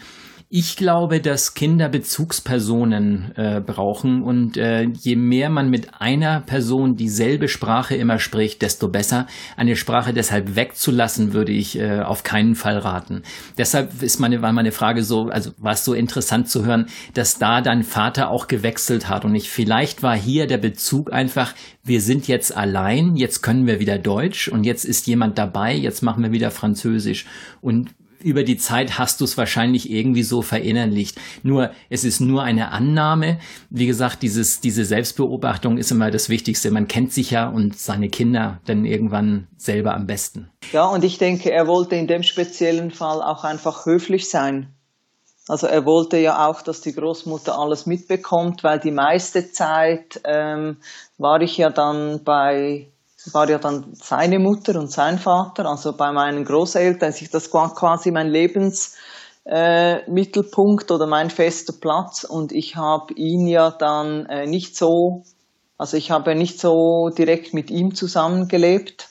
ich 0.56 0.76
glaube, 0.76 1.20
dass 1.20 1.54
Kinder 1.54 1.88
Bezugspersonen 1.88 3.32
äh, 3.34 3.60
brauchen 3.60 4.22
und 4.22 4.56
äh, 4.56 4.84
je 4.84 5.16
mehr 5.16 5.50
man 5.50 5.68
mit 5.68 6.00
einer 6.00 6.42
Person 6.42 6.94
dieselbe 6.94 7.48
Sprache 7.48 7.96
immer 7.96 8.20
spricht, 8.20 8.62
desto 8.62 8.86
besser. 8.86 9.26
Eine 9.56 9.74
Sprache 9.74 10.12
deshalb 10.12 10.54
wegzulassen, 10.54 11.32
würde 11.32 11.50
ich 11.50 11.76
äh, 11.76 12.02
auf 12.02 12.22
keinen 12.22 12.54
Fall 12.54 12.78
raten. 12.78 13.22
Deshalb 13.58 14.00
ist 14.00 14.20
meine, 14.20 14.42
war 14.42 14.52
meine 14.52 14.70
Frage 14.70 15.02
so, 15.02 15.24
also 15.24 15.50
war 15.58 15.72
es 15.72 15.84
so 15.84 15.92
interessant 15.92 16.48
zu 16.48 16.64
hören, 16.64 16.86
dass 17.14 17.40
da 17.40 17.60
dein 17.60 17.82
Vater 17.82 18.30
auch 18.30 18.46
gewechselt 18.46 19.08
hat 19.08 19.24
und 19.24 19.34
ich, 19.34 19.50
vielleicht 19.50 20.04
war 20.04 20.16
hier 20.16 20.46
der 20.46 20.58
Bezug 20.58 21.12
einfach, 21.12 21.52
wir 21.82 22.00
sind 22.00 22.28
jetzt 22.28 22.56
allein, 22.56 23.16
jetzt 23.16 23.42
können 23.42 23.66
wir 23.66 23.80
wieder 23.80 23.98
Deutsch 23.98 24.46
und 24.46 24.62
jetzt 24.62 24.84
ist 24.84 25.08
jemand 25.08 25.36
dabei, 25.36 25.74
jetzt 25.74 26.02
machen 26.02 26.22
wir 26.22 26.30
wieder 26.30 26.52
Französisch 26.52 27.26
und 27.60 27.90
über 28.24 28.42
die 28.42 28.56
Zeit 28.56 28.98
hast 28.98 29.20
du 29.20 29.24
es 29.24 29.36
wahrscheinlich 29.36 29.90
irgendwie 29.90 30.22
so 30.22 30.42
verinnerlicht. 30.42 31.20
Nur, 31.42 31.70
es 31.90 32.04
ist 32.04 32.20
nur 32.20 32.42
eine 32.42 32.72
Annahme. 32.72 33.38
Wie 33.70 33.86
gesagt, 33.86 34.22
dieses, 34.22 34.60
diese 34.60 34.84
Selbstbeobachtung 34.84 35.76
ist 35.76 35.92
immer 35.92 36.10
das 36.10 36.28
Wichtigste. 36.28 36.70
Man 36.70 36.88
kennt 36.88 37.12
sich 37.12 37.30
ja 37.30 37.48
und 37.48 37.78
seine 37.78 38.08
Kinder 38.08 38.60
dann 38.64 38.84
irgendwann 38.84 39.48
selber 39.56 39.94
am 39.94 40.06
besten. 40.06 40.50
Ja, 40.72 40.86
und 40.86 41.04
ich 41.04 41.18
denke, 41.18 41.52
er 41.52 41.66
wollte 41.66 41.96
in 41.96 42.06
dem 42.06 42.22
speziellen 42.22 42.90
Fall 42.90 43.22
auch 43.22 43.44
einfach 43.44 43.86
höflich 43.86 44.28
sein. 44.28 44.74
Also 45.46 45.66
er 45.66 45.84
wollte 45.84 46.16
ja 46.16 46.48
auch, 46.48 46.62
dass 46.62 46.80
die 46.80 46.94
Großmutter 46.94 47.58
alles 47.58 47.84
mitbekommt, 47.84 48.64
weil 48.64 48.80
die 48.80 48.90
meiste 48.90 49.52
Zeit 49.52 50.20
ähm, 50.24 50.78
war 51.18 51.42
ich 51.42 51.58
ja 51.58 51.68
dann 51.68 52.24
bei 52.24 52.88
war 53.32 53.48
ja 53.48 53.58
dann 53.58 53.94
seine 53.94 54.38
Mutter 54.38 54.78
und 54.78 54.90
sein 54.90 55.18
Vater, 55.18 55.64
also 55.66 55.96
bei 55.96 56.12
meinen 56.12 56.44
Großeltern, 56.44 57.12
sich 57.12 57.30
das 57.30 57.50
quasi 57.50 58.10
mein 58.10 58.28
Lebensmittelpunkt 58.28 60.90
äh, 60.90 60.94
oder 60.94 61.06
mein 61.06 61.30
fester 61.30 61.72
Platz 61.72 62.24
und 62.24 62.52
ich 62.52 62.76
habe 62.76 63.14
ihn 63.14 63.46
ja 63.46 63.70
dann 63.70 64.26
äh, 64.26 64.46
nicht 64.46 64.76
so, 64.76 65.22
also 65.78 65.96
ich 65.96 66.10
habe 66.10 66.34
nicht 66.34 66.60
so 66.60 67.08
direkt 67.16 67.54
mit 67.54 67.70
ihm 67.70 67.94
zusammengelebt. 67.94 69.08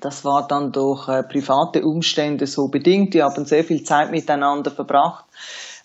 Das 0.00 0.24
war 0.24 0.46
dann 0.46 0.70
durch 0.70 1.08
äh, 1.08 1.24
private 1.24 1.82
Umstände 1.82 2.46
so 2.46 2.68
bedingt. 2.68 3.14
Die 3.14 3.22
haben 3.22 3.46
sehr 3.46 3.64
viel 3.64 3.82
Zeit 3.82 4.12
miteinander 4.12 4.70
verbracht 4.70 5.24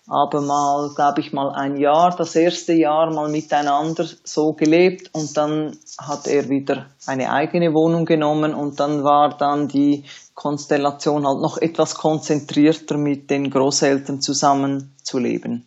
aber 0.06 0.40
mal, 0.40 0.90
glaube 0.94 1.20
ich, 1.20 1.32
mal 1.32 1.50
ein 1.50 1.76
Jahr, 1.76 2.14
das 2.16 2.36
erste 2.36 2.74
Jahr 2.74 3.12
mal 3.12 3.30
miteinander 3.30 4.06
so 4.24 4.52
gelebt 4.52 5.10
und 5.14 5.36
dann 5.36 5.76
hat 5.98 6.26
er 6.26 6.48
wieder 6.48 6.86
eine 7.06 7.30
eigene 7.32 7.72
Wohnung 7.72 8.04
genommen 8.04 8.54
und 8.54 8.80
dann 8.80 9.02
war 9.02 9.36
dann 9.36 9.68
die 9.68 10.04
Konstellation 10.34 11.26
halt 11.26 11.40
noch 11.40 11.58
etwas 11.58 11.94
konzentrierter 11.94 12.98
mit 12.98 13.30
den 13.30 13.50
Großeltern 13.50 14.20
zusammenzuleben. 14.20 15.66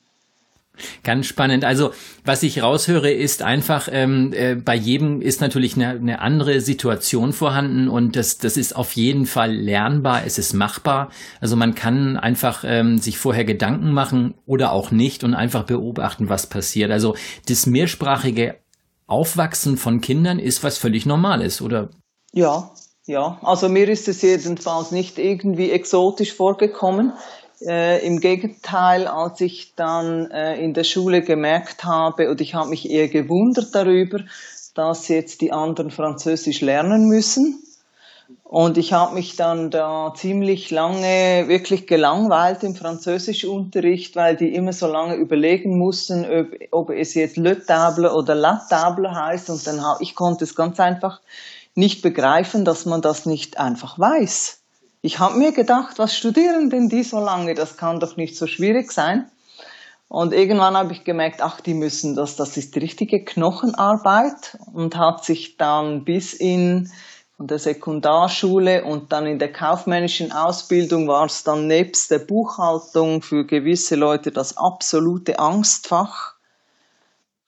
Ganz 1.03 1.25
spannend. 1.25 1.65
Also 1.65 1.91
was 2.23 2.43
ich 2.43 2.61
raushöre, 2.61 3.11
ist 3.11 3.41
einfach, 3.41 3.87
ähm, 3.91 4.33
äh, 4.33 4.55
bei 4.55 4.75
jedem 4.75 5.21
ist 5.21 5.41
natürlich 5.41 5.75
eine, 5.75 5.89
eine 5.89 6.19
andere 6.19 6.61
Situation 6.61 7.33
vorhanden 7.33 7.87
und 7.87 8.15
das, 8.15 8.37
das 8.37 8.57
ist 8.57 8.75
auf 8.75 8.93
jeden 8.93 9.25
Fall 9.25 9.53
lernbar, 9.53 10.23
es 10.25 10.37
ist 10.37 10.53
machbar. 10.53 11.09
Also 11.41 11.55
man 11.55 11.75
kann 11.75 12.17
einfach 12.17 12.63
ähm, 12.65 12.97
sich 12.97 13.17
vorher 13.17 13.45
Gedanken 13.45 13.91
machen 13.91 14.33
oder 14.45 14.71
auch 14.71 14.91
nicht 14.91 15.23
und 15.23 15.33
einfach 15.33 15.63
beobachten, 15.63 16.29
was 16.29 16.47
passiert. 16.47 16.91
Also 16.91 17.15
das 17.47 17.65
mehrsprachige 17.65 18.55
Aufwachsen 19.07 19.77
von 19.77 20.01
Kindern 20.01 20.37
ist 20.37 20.63
was 20.63 20.77
völlig 20.77 21.05
Normales, 21.05 21.61
oder? 21.61 21.89
Ja, 22.33 22.71
ja. 23.05 23.39
Also 23.41 23.69
mir 23.69 23.87
ist 23.87 24.07
es 24.09 24.21
jedenfalls 24.21 24.91
nicht 24.91 25.17
irgendwie 25.17 25.71
exotisch 25.71 26.33
vorgekommen. 26.33 27.13
Äh, 27.61 28.05
Im 28.05 28.19
Gegenteil, 28.19 29.07
als 29.07 29.41
ich 29.41 29.73
dann 29.75 30.29
äh, 30.29 30.61
in 30.61 30.73
der 30.73 30.83
Schule 30.83 31.23
gemerkt 31.23 31.83
habe, 31.83 32.29
und 32.29 32.39
ich 32.39 32.53
habe 32.53 32.69
mich 32.69 32.89
eher 32.89 33.07
gewundert 33.07 33.73
darüber, 33.73 34.19
dass 34.75 35.07
jetzt 35.07 35.41
die 35.41 35.51
anderen 35.51 35.89
Französisch 35.89 36.61
lernen 36.61 37.07
müssen. 37.07 37.63
Und 38.43 38.77
ich 38.77 38.93
habe 38.93 39.13
mich 39.13 39.35
dann 39.35 39.71
da 39.71 40.13
ziemlich 40.15 40.69
lange 40.71 41.45
wirklich 41.47 41.87
gelangweilt 41.87 42.63
im 42.63 42.75
Französischunterricht, 42.75 44.15
weil 44.15 44.37
die 44.37 44.53
immer 44.53 44.71
so 44.71 44.87
lange 44.87 45.15
überlegen 45.15 45.77
mussten, 45.77 46.25
ob, 46.25 46.47
ob 46.71 46.89
es 46.91 47.13
jetzt 47.13 47.37
Le 47.37 47.65
Table 47.65 48.13
oder 48.13 48.35
La 48.35 48.61
Table 48.69 49.13
heißt. 49.13 49.49
Und 49.49 49.65
dann 49.65 49.83
habe 49.83 50.03
ich 50.03 50.15
konnte 50.15 50.43
es 50.43 50.55
ganz 50.55 50.79
einfach 50.79 51.21
nicht 51.75 52.01
begreifen, 52.01 52.63
dass 52.65 52.85
man 52.85 53.01
das 53.01 53.25
nicht 53.25 53.59
einfach 53.59 53.97
weiß. 53.97 54.56
Ich 55.07 55.19
habe 55.19 55.37
mir 55.37 55.53
gedacht, 55.53 55.99
was 55.99 56.17
studieren 56.17 56.69
denn 56.69 56.89
die 56.89 57.01
so 57.01 57.21
lange? 57.21 57.53
Das 57.53 57.77
kann 57.77 58.01
doch 58.01 58.17
nicht 58.17 58.35
so 58.35 58.45
schwierig 58.45 58.91
sein. 58.91 59.31
Und 60.09 60.33
irgendwann 60.33 60.75
habe 60.75 60.91
ich 60.91 61.05
gemerkt, 61.05 61.41
ach, 61.41 61.61
die 61.61 61.75
müssen 61.75 62.13
das, 62.13 62.35
das 62.35 62.57
ist 62.57 62.75
die 62.75 62.79
richtige 62.79 63.23
Knochenarbeit 63.23 64.57
und 64.73 64.97
hat 64.97 65.23
sich 65.23 65.55
dann 65.55 66.03
bis 66.03 66.33
in 66.33 66.91
von 67.37 67.47
der 67.47 67.57
Sekundarschule 67.57 68.83
und 68.83 69.13
dann 69.13 69.27
in 69.27 69.39
der 69.39 69.53
kaufmännischen 69.53 70.33
Ausbildung 70.33 71.07
war 71.07 71.27
es 71.27 71.45
dann 71.45 71.67
nebst 71.67 72.11
der 72.11 72.19
Buchhaltung 72.19 73.21
für 73.21 73.45
gewisse 73.45 73.95
Leute 73.95 74.31
das 74.31 74.57
absolute 74.57 75.39
Angstfach. 75.39 76.33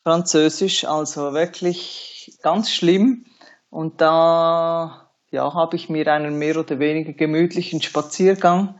Französisch, 0.03 0.85
also 0.85 1.33
wirklich 1.33 2.37
ganz 2.41 2.71
schlimm. 2.71 3.25
Und 3.69 3.99
da 3.99 5.08
ja, 5.31 5.53
habe 5.53 5.75
ich 5.75 5.89
mir 5.89 6.07
einen 6.07 6.37
mehr 6.37 6.57
oder 6.57 6.79
weniger 6.79 7.13
gemütlichen 7.13 7.81
Spaziergang 7.81 8.79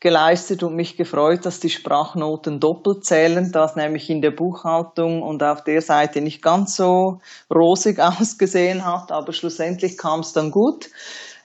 geleistet 0.00 0.62
und 0.62 0.76
mich 0.76 0.96
gefreut, 0.98 1.46
dass 1.46 1.60
die 1.60 1.70
Sprachnoten 1.70 2.60
doppelt 2.60 3.04
zählen, 3.06 3.52
das 3.52 3.74
nämlich 3.74 4.10
in 4.10 4.20
der 4.20 4.32
Buchhaltung 4.32 5.22
und 5.22 5.42
auf 5.42 5.64
der 5.64 5.80
Seite 5.80 6.20
nicht 6.20 6.42
ganz 6.42 6.76
so 6.76 7.20
rosig 7.52 7.98
ausgesehen 8.20 8.84
hat, 8.84 9.10
aber 9.12 9.32
schlussendlich 9.32 9.96
kam 9.96 10.20
es 10.20 10.32
dann 10.32 10.50
gut. 10.50 10.90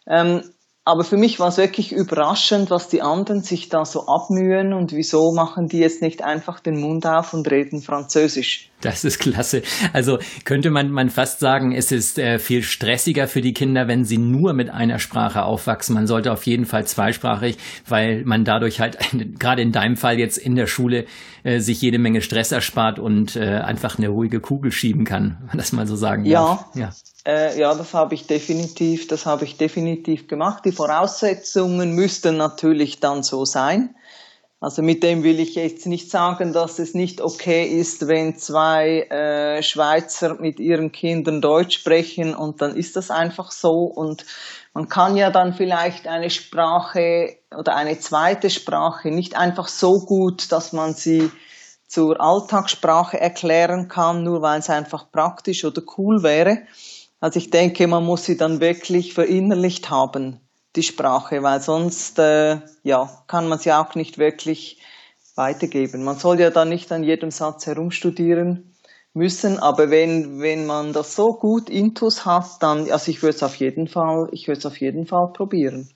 Ähm, 0.05 0.43
aber 0.89 1.04
für 1.04 1.17
mich 1.17 1.39
war 1.39 1.49
es 1.49 1.58
wirklich 1.58 1.91
überraschend, 1.91 2.71
was 2.71 2.88
die 2.88 3.04
anderen 3.04 3.43
sich 3.43 3.69
da 3.69 3.86
so 3.86 4.08
abmühen 4.08 4.73
und 4.73 4.91
wieso 4.91 5.34
machen 5.36 5.67
die 5.67 5.78
jetzt 5.78 6.02
nicht 6.02 6.23
einfach 6.23 6.60
den 6.60 6.80
Mund 6.82 7.06
auf 7.06 7.34
und 7.34 7.49
reden 7.52 7.82
Französisch. 7.82 8.71
Das 8.82 9.04
ist 9.04 9.19
klasse. 9.19 9.62
Also 9.93 10.17
könnte 10.45 10.71
man, 10.71 10.89
man 10.89 11.10
fast 11.10 11.41
sagen, 11.41 11.73
es 11.73 11.91
ist 11.91 12.17
äh, 12.17 12.39
viel 12.39 12.63
stressiger 12.63 13.28
für 13.28 13.41
die 13.41 13.54
Kinder, 13.54 13.88
wenn 13.88 14.04
sie 14.04 14.17
nur 14.17 14.54
mit 14.54 14.71
einer 14.71 14.97
Sprache 14.97 15.43
aufwachsen. 15.43 15.93
Man 15.93 16.08
sollte 16.08 16.32
auf 16.32 16.47
jeden 16.47 16.65
Fall 16.65 16.88
zweisprachig, 16.88 17.58
weil 17.88 18.23
man 18.25 18.43
dadurch 18.43 18.80
halt, 18.80 18.97
gerade 19.39 19.62
in 19.62 19.71
deinem 19.71 19.95
Fall 19.95 20.17
jetzt 20.17 20.38
in 20.38 20.56
der 20.56 20.65
Schule, 20.65 21.06
äh, 21.43 21.60
sich 21.60 21.82
jede 21.82 21.99
Menge 21.99 22.21
Stress 22.21 22.52
erspart 22.52 22.97
und 22.97 23.36
äh, 23.36 23.60
einfach 23.60 23.99
eine 23.99 24.10
ruhige 24.10 24.39
Kugel 24.39 24.71
schieben 24.71 25.06
kann, 25.06 25.38
wenn 25.39 25.47
man 25.47 25.58
das 25.58 25.71
mal 25.71 25.86
so 25.86 25.95
sagen 25.95 26.25
ja. 26.25 26.39
darf. 26.39 26.65
Ja. 26.75 26.89
Äh, 27.29 27.59
ja, 27.59 27.75
das 27.75 27.93
habe 27.93 28.15
ich 28.15 28.25
definitiv, 28.25 29.07
das 29.07 29.27
habe 29.27 29.45
ich 29.45 29.55
definitiv 29.57 30.27
gemacht. 30.27 30.65
Die 30.65 30.71
Voraussetzungen 30.71 31.93
müssten 31.93 32.37
natürlich 32.37 32.99
dann 32.99 33.21
so 33.21 33.45
sein. 33.45 33.93
Also 34.59 34.81
mit 34.81 35.03
dem 35.03 35.21
will 35.21 35.39
ich 35.39 35.53
jetzt 35.53 35.85
nicht 35.85 36.09
sagen, 36.09 36.53
dass 36.53 36.79
es 36.79 36.95
nicht 36.95 37.21
okay 37.21 37.65
ist, 37.65 38.07
wenn 38.07 38.35
zwei 38.35 39.03
äh, 39.03 39.61
Schweizer 39.61 40.37
mit 40.39 40.59
ihren 40.59 40.91
Kindern 40.91 41.39
Deutsch 41.39 41.77
sprechen 41.77 42.33
und 42.33 42.61
dann 42.61 42.75
ist 42.75 42.95
das 42.95 43.11
einfach 43.11 43.51
so 43.51 43.83
und 43.83 44.25
man 44.73 44.89
kann 44.89 45.15
ja 45.15 45.29
dann 45.29 45.53
vielleicht 45.53 46.07
eine 46.07 46.31
Sprache 46.31 47.37
oder 47.55 47.75
eine 47.75 47.99
zweite 47.99 48.49
Sprache 48.49 49.11
nicht 49.11 49.37
einfach 49.37 49.67
so 49.67 49.99
gut, 49.99 50.51
dass 50.51 50.73
man 50.73 50.93
sie 50.93 51.31
zur 51.87 52.19
Alltagssprache 52.19 53.19
erklären 53.19 53.87
kann, 53.87 54.23
nur 54.23 54.41
weil 54.41 54.59
es 54.59 54.69
einfach 54.69 55.11
praktisch 55.11 55.63
oder 55.63 55.81
cool 55.97 56.21
wäre. 56.21 56.63
Also 57.19 57.39
ich 57.39 57.49
denke, 57.49 57.88
man 57.88 58.05
muss 58.05 58.25
sie 58.25 58.38
dann 58.38 58.62
wirklich 58.62 59.13
verinnerlicht 59.13 59.89
haben, 59.89 60.39
die 60.75 60.84
Sprache, 60.84 61.43
weil 61.43 61.62
sonst 61.62 62.17
äh, 62.19 62.60
ja, 62.84 63.23
kann 63.27 63.49
man 63.49 63.60
sie 63.60 63.73
auch 63.73 63.95
nicht 63.95 64.17
wirklich 64.17 64.82
weitergeben. 65.36 66.03
Man 66.03 66.17
soll 66.17 66.39
ja 66.39 66.49
dann 66.49 66.69
nicht 66.69 66.91
an 66.91 67.03
jedem 67.03 67.32
Satz 67.32 67.65
herumstudieren 67.67 68.75
müssen, 69.13 69.60
aber 69.60 69.89
wenn, 69.89 70.41
wenn 70.41 70.65
man 70.65 70.93
das 70.93 71.15
so 71.15 71.34
gut 71.34 71.69
intus 71.69 72.25
hat, 72.25 72.62
dann, 72.62 72.89
also 72.91 73.12
ich 73.12 73.21
würde 73.21 73.36
es 73.36 73.43
auf 73.43 73.55
jeden 73.55 73.88
Fall, 73.88 74.29
ich 74.32 74.47
würde 74.47 74.60
es 74.60 74.65
auf 74.65 74.79
jeden 74.79 75.05
Fall 75.05 75.34
probieren. 75.34 75.89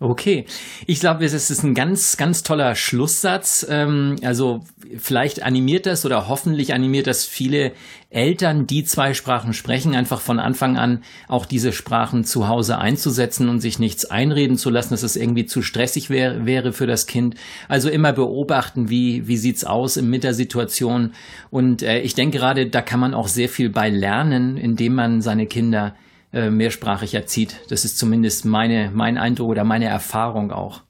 Okay, 0.00 0.44
ich 0.88 0.98
glaube, 0.98 1.24
es 1.24 1.32
ist 1.32 1.62
ein 1.62 1.72
ganz, 1.72 2.16
ganz 2.16 2.42
toller 2.42 2.74
Schlusssatz. 2.74 3.64
Ähm, 3.70 4.16
also 4.24 4.64
vielleicht 4.98 5.44
animiert 5.44 5.86
das 5.86 6.04
oder 6.04 6.26
hoffentlich 6.26 6.74
animiert 6.74 7.06
das 7.06 7.24
viele 7.24 7.72
Eltern, 8.10 8.66
die 8.66 8.82
zwei 8.84 9.14
Sprachen 9.14 9.52
sprechen, 9.52 9.94
einfach 9.94 10.20
von 10.20 10.40
Anfang 10.40 10.76
an 10.76 11.04
auch 11.28 11.46
diese 11.46 11.72
Sprachen 11.72 12.24
zu 12.24 12.48
Hause 12.48 12.78
einzusetzen 12.78 13.48
und 13.48 13.60
sich 13.60 13.78
nichts 13.78 14.04
einreden 14.04 14.56
zu 14.56 14.68
lassen, 14.68 14.90
dass 14.90 15.04
es 15.04 15.14
irgendwie 15.14 15.46
zu 15.46 15.62
stressig 15.62 16.10
wär, 16.10 16.44
wäre 16.44 16.72
für 16.72 16.88
das 16.88 17.06
Kind. 17.06 17.36
Also 17.68 17.88
immer 17.88 18.12
beobachten, 18.12 18.90
wie, 18.90 19.28
wie 19.28 19.36
sieht's 19.36 19.64
aus 19.64 19.94
mit 19.96 20.24
der 20.24 20.34
Situation. 20.34 21.12
Und 21.50 21.82
äh, 21.82 22.00
ich 22.00 22.14
denke 22.14 22.38
gerade, 22.38 22.66
da 22.66 22.82
kann 22.82 22.98
man 22.98 23.14
auch 23.14 23.28
sehr 23.28 23.48
viel 23.48 23.70
bei 23.70 23.90
lernen, 23.90 24.56
indem 24.56 24.94
man 24.94 25.22
seine 25.22 25.46
Kinder 25.46 25.94
äh, 26.34 26.50
mehrsprachig 26.50 27.14
erzieht. 27.14 27.60
Das 27.68 27.84
ist 27.84 27.96
zumindest 27.96 28.44
meine, 28.44 28.90
mein 28.92 29.16
Eindruck 29.18 29.50
oder 29.50 29.64
meine 29.64 29.86
Erfahrung 29.86 30.50
auch. 30.50 30.82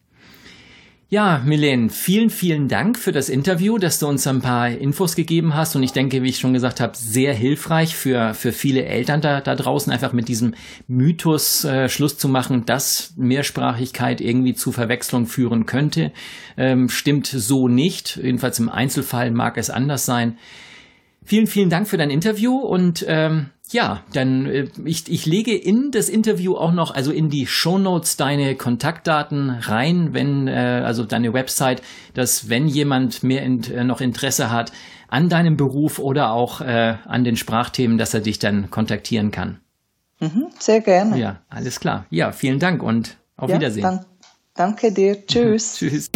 Ja, 1.11 1.41
Milene, 1.45 1.91
vielen, 1.91 2.29
vielen 2.29 2.67
Dank 2.67 2.99
für 2.99 3.13
das 3.13 3.29
Interview, 3.29 3.79
dass 3.79 4.01
du 4.01 4.09
uns 4.09 4.27
ein 4.27 4.41
paar 4.41 4.71
Infos 4.71 5.15
gegeben 5.15 5.55
hast. 5.55 5.77
Und 5.77 5.85
ich 5.85 5.93
denke, 5.93 6.25
wie 6.25 6.31
ich 6.31 6.39
schon 6.39 6.55
gesagt 6.55 6.81
habe, 6.81 6.97
sehr 6.97 7.33
hilfreich 7.35 7.95
für, 7.95 8.35
für 8.35 8.51
viele 8.51 8.85
Eltern 8.85 9.21
da, 9.21 9.41
da 9.41 9.55
draußen, 9.55 9.93
einfach 9.93 10.13
mit 10.13 10.27
diesem 10.27 10.55
Mythos 10.89 11.65
äh, 11.65 11.89
Schluss 11.89 12.19
zu 12.19 12.29
machen, 12.29 12.65
dass 12.65 13.15
Mehrsprachigkeit 13.17 14.21
irgendwie 14.21 14.55
zu 14.55 14.73
Verwechslung 14.73 15.27
führen 15.27 15.67
könnte. 15.67 16.11
Ähm, 16.57 16.89
stimmt 16.89 17.27
so 17.27 17.69
nicht. 17.69 18.17
Jedenfalls 18.17 18.59
im 18.59 18.69
Einzelfall 18.69 19.31
mag 19.31 19.57
es 19.57 19.71
anders 19.71 20.07
sein. 20.07 20.39
Vielen, 21.23 21.47
vielen 21.47 21.71
Dank 21.71 21.87
für 21.87 21.97
dein 21.97 22.11
Interview 22.11 22.57
und 22.57 23.05
ähm, 23.07 23.51
ja, 23.75 24.03
dann 24.13 24.47
äh, 24.47 24.69
ich, 24.85 25.11
ich 25.11 25.27
lege 25.27 25.55
in 25.55 25.91
das 25.91 26.09
Interview 26.09 26.55
auch 26.55 26.73
noch, 26.73 26.95
also 26.95 27.11
in 27.11 27.29
die 27.29 27.47
Show 27.47 27.77
Notes 27.77 28.17
deine 28.17 28.55
Kontaktdaten 28.55 29.51
rein, 29.51 30.15
wenn 30.15 30.47
äh, 30.47 30.83
also 30.85 31.05
deine 31.05 31.33
Website, 31.33 31.83
dass 32.15 32.49
wenn 32.49 32.69
jemand 32.69 33.25
mehr 33.25 33.43
in, 33.43 33.65
äh, 33.65 33.83
noch 33.83 34.01
Interesse 34.01 34.53
hat 34.53 34.71
an 35.09 35.29
deinem 35.29 35.57
Beruf 35.57 35.99
oder 35.99 36.31
auch 36.31 36.61
äh, 36.61 36.95
an 37.05 37.25
den 37.25 37.37
Sprachthemen, 37.37 37.99
dass 37.99 38.15
er 38.15 38.21
dich 38.21 38.39
dann 38.39 38.71
kontaktieren 38.71 39.33
kann. 39.33 39.59
Mhm, 40.21 40.47
sehr 40.57 40.81
gerne. 40.81 41.19
Ja, 41.19 41.41
alles 41.49 41.81
klar. 41.81 42.07
Ja, 42.11 42.31
vielen 42.31 42.61
Dank 42.61 42.81
und 42.81 43.17
auf 43.37 43.51
ja, 43.51 43.57
Wiedersehen. 43.57 43.83
Dank, 43.83 44.07
danke 44.55 44.93
dir. 44.93 45.27
Tschüss. 45.27 45.79
Tschüss. 45.79 46.11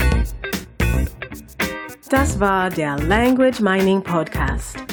Das 2.09 2.39
war 2.39 2.71
der 2.71 3.01
Language 3.01 3.61
Mining 3.61 4.01
Podcast. 4.05 4.77